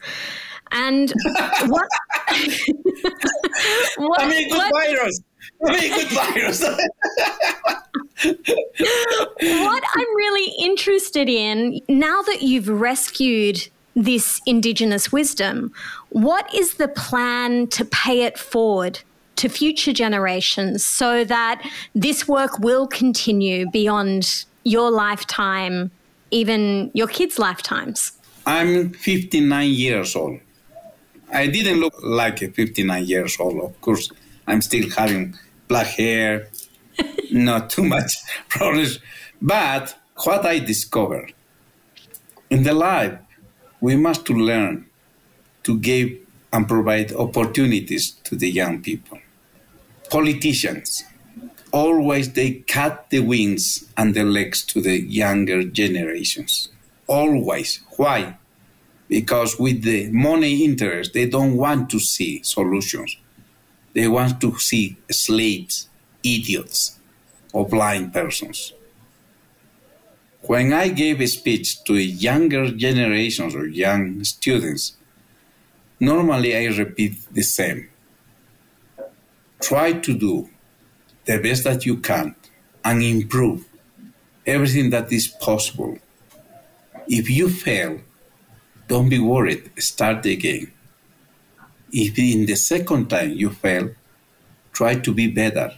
And 0.71 1.13
what, 1.67 1.87
what 3.97 4.21
I 4.21 4.27
mean, 4.29 4.49
good 4.49 4.57
what, 4.57 4.87
virus. 4.87 5.21
I 5.67 5.79
mean, 5.79 5.91
good 5.93 6.09
virus. 6.09 6.63
what 8.21 9.83
I'm 9.95 10.15
really 10.15 10.53
interested 10.59 11.29
in, 11.29 11.81
now 11.87 12.21
that 12.23 12.41
you've 12.41 12.69
rescued 12.69 13.67
this 13.95 14.41
Indigenous 14.45 15.11
wisdom, 15.11 15.71
what 16.09 16.53
is 16.53 16.75
the 16.75 16.87
plan 16.87 17.67
to 17.67 17.85
pay 17.85 18.23
it 18.23 18.37
forward 18.37 18.99
to 19.35 19.49
future 19.49 19.93
generations 19.93 20.85
so 20.85 21.23
that 21.23 21.67
this 21.95 22.27
work 22.27 22.59
will 22.59 22.87
continue 22.87 23.69
beyond 23.71 24.45
your 24.63 24.91
lifetime, 24.91 25.91
even 26.31 26.91
your 26.93 27.07
kids' 27.07 27.39
lifetimes? 27.39 28.13
I'm 28.45 28.91
59 28.91 29.69
years 29.69 30.15
old. 30.15 30.39
I 31.31 31.47
didn't 31.47 31.79
look 31.79 31.95
like 32.03 32.41
a 32.41 32.51
59 32.51 33.05
years 33.05 33.37
old, 33.39 33.59
of 33.59 33.79
course. 33.81 34.11
I'm 34.47 34.61
still 34.61 34.89
having 34.89 35.35
black 35.67 35.87
hair, 35.87 36.47
not 37.33 37.69
too 37.69 37.83
much 37.83 38.13
problems. 38.49 38.99
But 39.41 39.95
what 40.23 40.45
I 40.45 40.59
discovered 40.59 41.33
in 42.49 42.63
the 42.63 42.73
life, 42.73 43.17
we 43.81 43.95
must 43.95 44.25
to 44.27 44.33
learn 44.33 44.85
to 45.63 45.77
give 45.79 46.09
and 46.51 46.67
provide 46.67 47.11
opportunities 47.13 48.11
to 48.23 48.35
the 48.35 48.49
young 48.49 48.81
people. 48.81 49.19
Politicians 50.09 51.03
always 51.71 52.33
they 52.33 52.63
cut 52.67 53.09
the 53.09 53.19
wings 53.19 53.89
and 53.97 54.13
the 54.13 54.23
legs 54.23 54.63
to 54.65 54.81
the 54.81 55.01
younger 55.01 55.63
generations. 55.63 56.69
Always. 57.07 57.79
Why? 57.97 58.37
because 59.13 59.59
with 59.59 59.83
the 59.83 60.09
money 60.09 60.63
interest, 60.65 61.13
they 61.13 61.27
don't 61.27 61.55
want 61.55 61.89
to 61.91 61.99
see 61.99 62.41
solutions. 62.41 63.15
They 63.93 64.07
want 64.07 64.41
to 64.41 64.57
see 64.57 64.97
slaves, 65.11 65.87
idiots, 66.23 66.99
or 67.53 67.67
blind 67.67 68.11
persons. 68.11 68.73
When 70.41 70.73
I 70.73 70.89
gave 70.89 71.21
a 71.21 71.27
speech 71.27 71.85
to 71.85 71.95
younger 71.95 72.69
generations 72.69 73.55
or 73.55 73.65
young 73.65 74.21
students, 74.25 74.97
normally 75.99 76.57
I 76.57 76.65
repeat 76.65 77.15
the 77.31 77.43
same. 77.43 77.89
Try 79.61 79.93
to 79.93 80.13
do 80.17 80.49
the 81.23 81.39
best 81.39 81.63
that 81.63 81.85
you 81.85 81.95
can 81.97 82.35
and 82.83 83.01
improve 83.01 83.65
everything 84.45 84.89
that 84.89 85.13
is 85.13 85.27
possible. 85.27 85.97
If 87.07 87.29
you 87.29 87.49
fail, 87.49 88.01
don't 88.87 89.07
be 89.07 89.19
worried, 89.19 89.71
start 89.81 90.25
again. 90.25 90.71
If 91.91 92.17
in 92.19 92.45
the 92.45 92.55
second 92.55 93.09
time 93.09 93.31
you 93.31 93.49
fail, 93.51 93.91
try 94.73 94.95
to 94.95 95.13
be 95.13 95.27
better. 95.27 95.71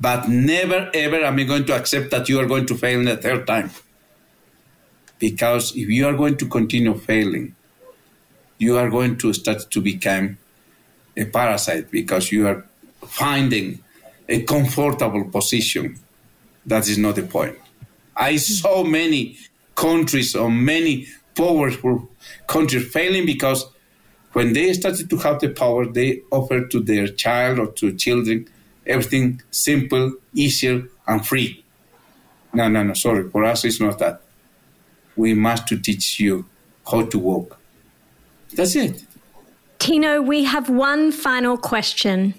But 0.00 0.28
never 0.28 0.90
ever 0.94 1.24
am 1.24 1.38
I 1.38 1.44
going 1.44 1.64
to 1.66 1.74
accept 1.76 2.10
that 2.10 2.28
you 2.28 2.38
are 2.38 2.46
going 2.46 2.66
to 2.66 2.74
fail 2.74 3.00
in 3.00 3.06
the 3.06 3.16
third 3.16 3.46
time. 3.46 3.70
Because 5.18 5.76
if 5.76 5.88
you 5.88 6.06
are 6.06 6.14
going 6.14 6.36
to 6.36 6.46
continue 6.46 6.94
failing, 6.94 7.56
you 8.58 8.76
are 8.76 8.88
going 8.88 9.16
to 9.18 9.32
start 9.32 9.70
to 9.70 9.80
become 9.80 10.38
a 11.16 11.24
parasite 11.24 11.90
because 11.90 12.30
you 12.30 12.46
are 12.46 12.64
finding 13.06 13.82
a 14.28 14.42
comfortable 14.42 15.24
position. 15.24 15.98
That 16.66 16.88
is 16.88 16.98
not 16.98 17.16
the 17.16 17.22
point. 17.22 17.58
I 18.16 18.36
saw 18.36 18.84
many 18.84 19.38
countries 19.74 20.34
or 20.36 20.50
many 20.50 21.06
powerful 21.36 22.08
countries 22.46 22.90
failing 22.92 23.26
because 23.26 23.66
when 24.32 24.52
they 24.52 24.72
started 24.74 25.08
to 25.10 25.16
have 25.18 25.40
the 25.40 25.48
power, 25.48 25.86
they 25.86 26.20
offered 26.30 26.70
to 26.72 26.80
their 26.80 27.08
child 27.08 27.58
or 27.58 27.68
to 27.72 27.94
children 27.94 28.48
everything 28.88 29.42
simple, 29.50 30.14
easier, 30.32 30.84
and 31.06 31.26
free. 31.26 31.64
No, 32.52 32.68
no, 32.68 32.82
no, 32.82 32.94
sorry. 32.94 33.28
For 33.30 33.44
us, 33.44 33.64
it's 33.64 33.80
not 33.80 33.98
that. 33.98 34.22
We 35.16 35.34
must 35.34 35.66
to 35.68 35.78
teach 35.78 36.18
you 36.18 36.46
how 36.90 37.02
to 37.02 37.18
walk. 37.18 37.58
That's 38.54 38.74
it. 38.74 39.04
Tino, 39.78 40.22
we 40.22 40.44
have 40.44 40.70
one 40.70 41.12
final 41.12 41.56
question. 41.56 42.34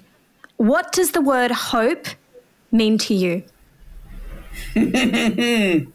What 0.57 0.91
does 0.91 1.11
the 1.11 1.21
word 1.21 1.51
hope 1.51 2.07
mean 2.71 2.97
to 2.99 3.13
you? 3.13 3.43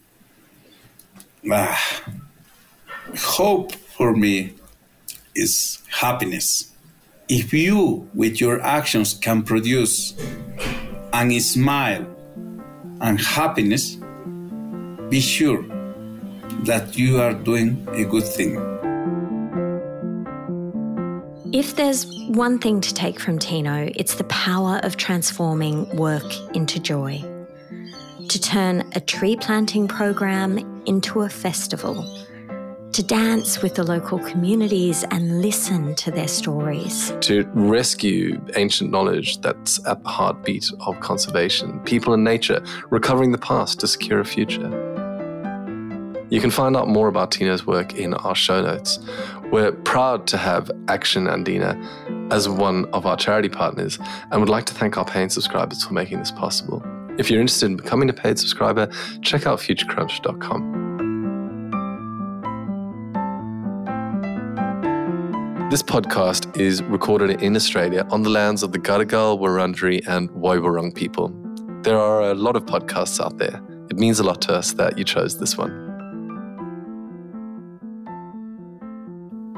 ah, 1.50 2.02
hope 3.18 3.72
for 3.72 4.14
me 4.14 4.54
is 5.34 5.82
happiness. 5.90 6.73
If 7.28 7.54
you, 7.54 8.06
with 8.12 8.38
your 8.38 8.60
actions, 8.60 9.14
can 9.14 9.44
produce 9.44 10.12
a 11.14 11.38
smile 11.38 12.06
and 13.00 13.18
happiness, 13.18 13.96
be 15.08 15.20
sure 15.20 15.64
that 16.64 16.98
you 16.98 17.22
are 17.22 17.32
doing 17.32 17.88
a 17.92 18.04
good 18.04 18.24
thing. 18.24 18.56
If 21.54 21.76
there's 21.76 22.04
one 22.28 22.58
thing 22.58 22.82
to 22.82 22.92
take 22.92 23.18
from 23.18 23.38
Tino, 23.38 23.90
it's 23.96 24.16
the 24.16 24.24
power 24.24 24.80
of 24.82 24.98
transforming 24.98 25.88
work 25.96 26.30
into 26.54 26.78
joy. 26.78 27.22
To 28.28 28.40
turn 28.40 28.84
a 28.94 29.00
tree 29.00 29.36
planting 29.36 29.88
program 29.88 30.58
into 30.84 31.22
a 31.22 31.30
festival. 31.30 32.04
To 32.94 33.02
dance 33.02 33.60
with 33.60 33.74
the 33.74 33.82
local 33.82 34.20
communities 34.20 35.02
and 35.10 35.42
listen 35.42 35.96
to 35.96 36.12
their 36.12 36.28
stories. 36.28 37.12
To 37.22 37.42
rescue 37.52 38.40
ancient 38.54 38.92
knowledge 38.92 39.40
that's 39.40 39.84
at 39.84 40.00
the 40.04 40.08
heartbeat 40.08 40.70
of 40.78 41.00
conservation, 41.00 41.80
people 41.80 42.14
and 42.14 42.22
nature, 42.22 42.62
recovering 42.90 43.32
the 43.32 43.38
past 43.38 43.80
to 43.80 43.88
secure 43.88 44.20
a 44.20 44.24
future. 44.24 44.70
You 46.30 46.40
can 46.40 46.52
find 46.52 46.76
out 46.76 46.86
more 46.86 47.08
about 47.08 47.32
Tino's 47.32 47.66
work 47.66 47.94
in 47.94 48.14
our 48.14 48.36
show 48.36 48.62
notes. 48.62 49.00
We're 49.50 49.72
proud 49.72 50.28
to 50.28 50.36
have 50.36 50.68
Acción 50.84 51.28
Andina 51.28 52.32
as 52.32 52.48
one 52.48 52.84
of 52.92 53.06
our 53.06 53.16
charity 53.16 53.48
partners 53.48 53.98
and 54.30 54.38
would 54.38 54.48
like 54.48 54.66
to 54.66 54.74
thank 54.74 54.96
our 54.96 55.04
paying 55.04 55.30
subscribers 55.30 55.82
for 55.82 55.94
making 55.94 56.20
this 56.20 56.30
possible. 56.30 56.80
If 57.18 57.28
you're 57.28 57.40
interested 57.40 57.66
in 57.66 57.76
becoming 57.76 58.08
a 58.08 58.12
paid 58.12 58.38
subscriber, 58.38 58.88
check 59.20 59.48
out 59.48 59.58
futurecrunch.com. 59.58 60.83
This 65.74 65.82
podcast 65.82 66.54
is 66.56 66.84
recorded 66.84 67.42
in 67.42 67.56
Australia 67.56 68.06
on 68.12 68.22
the 68.22 68.30
lands 68.30 68.62
of 68.62 68.70
the 68.70 68.78
Gadigal, 68.78 69.40
Wurundjeri, 69.40 70.06
and 70.06 70.30
Woiwurrung 70.30 70.94
people. 70.94 71.32
There 71.82 71.98
are 71.98 72.30
a 72.30 72.34
lot 72.34 72.54
of 72.54 72.64
podcasts 72.64 73.20
out 73.20 73.38
there. 73.38 73.60
It 73.90 73.98
means 73.98 74.20
a 74.20 74.22
lot 74.22 74.40
to 74.42 74.54
us 74.54 74.74
that 74.74 74.96
you 74.96 75.02
chose 75.02 75.40
this 75.40 75.58
one. 75.58 75.72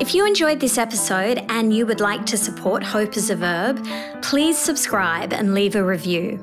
If 0.00 0.14
you 0.14 0.26
enjoyed 0.26 0.58
this 0.58 0.78
episode 0.78 1.44
and 1.50 1.76
you 1.76 1.84
would 1.84 2.00
like 2.00 2.24
to 2.24 2.38
support 2.38 2.82
Hope 2.82 3.18
is 3.18 3.28
a 3.28 3.36
Verb, 3.36 3.86
please 4.22 4.56
subscribe 4.56 5.34
and 5.34 5.52
leave 5.52 5.76
a 5.76 5.84
review. 5.84 6.42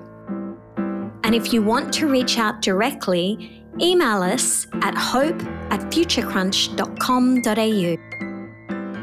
And 1.24 1.34
if 1.34 1.52
you 1.52 1.64
want 1.64 1.92
to 1.94 2.08
reach 2.08 2.38
out 2.38 2.62
directly, 2.62 3.64
email 3.82 4.22
us 4.22 4.68
at 4.84 4.96
hope 4.96 5.42
at 5.72 5.80
futurecrunch.com.au. 5.90 8.23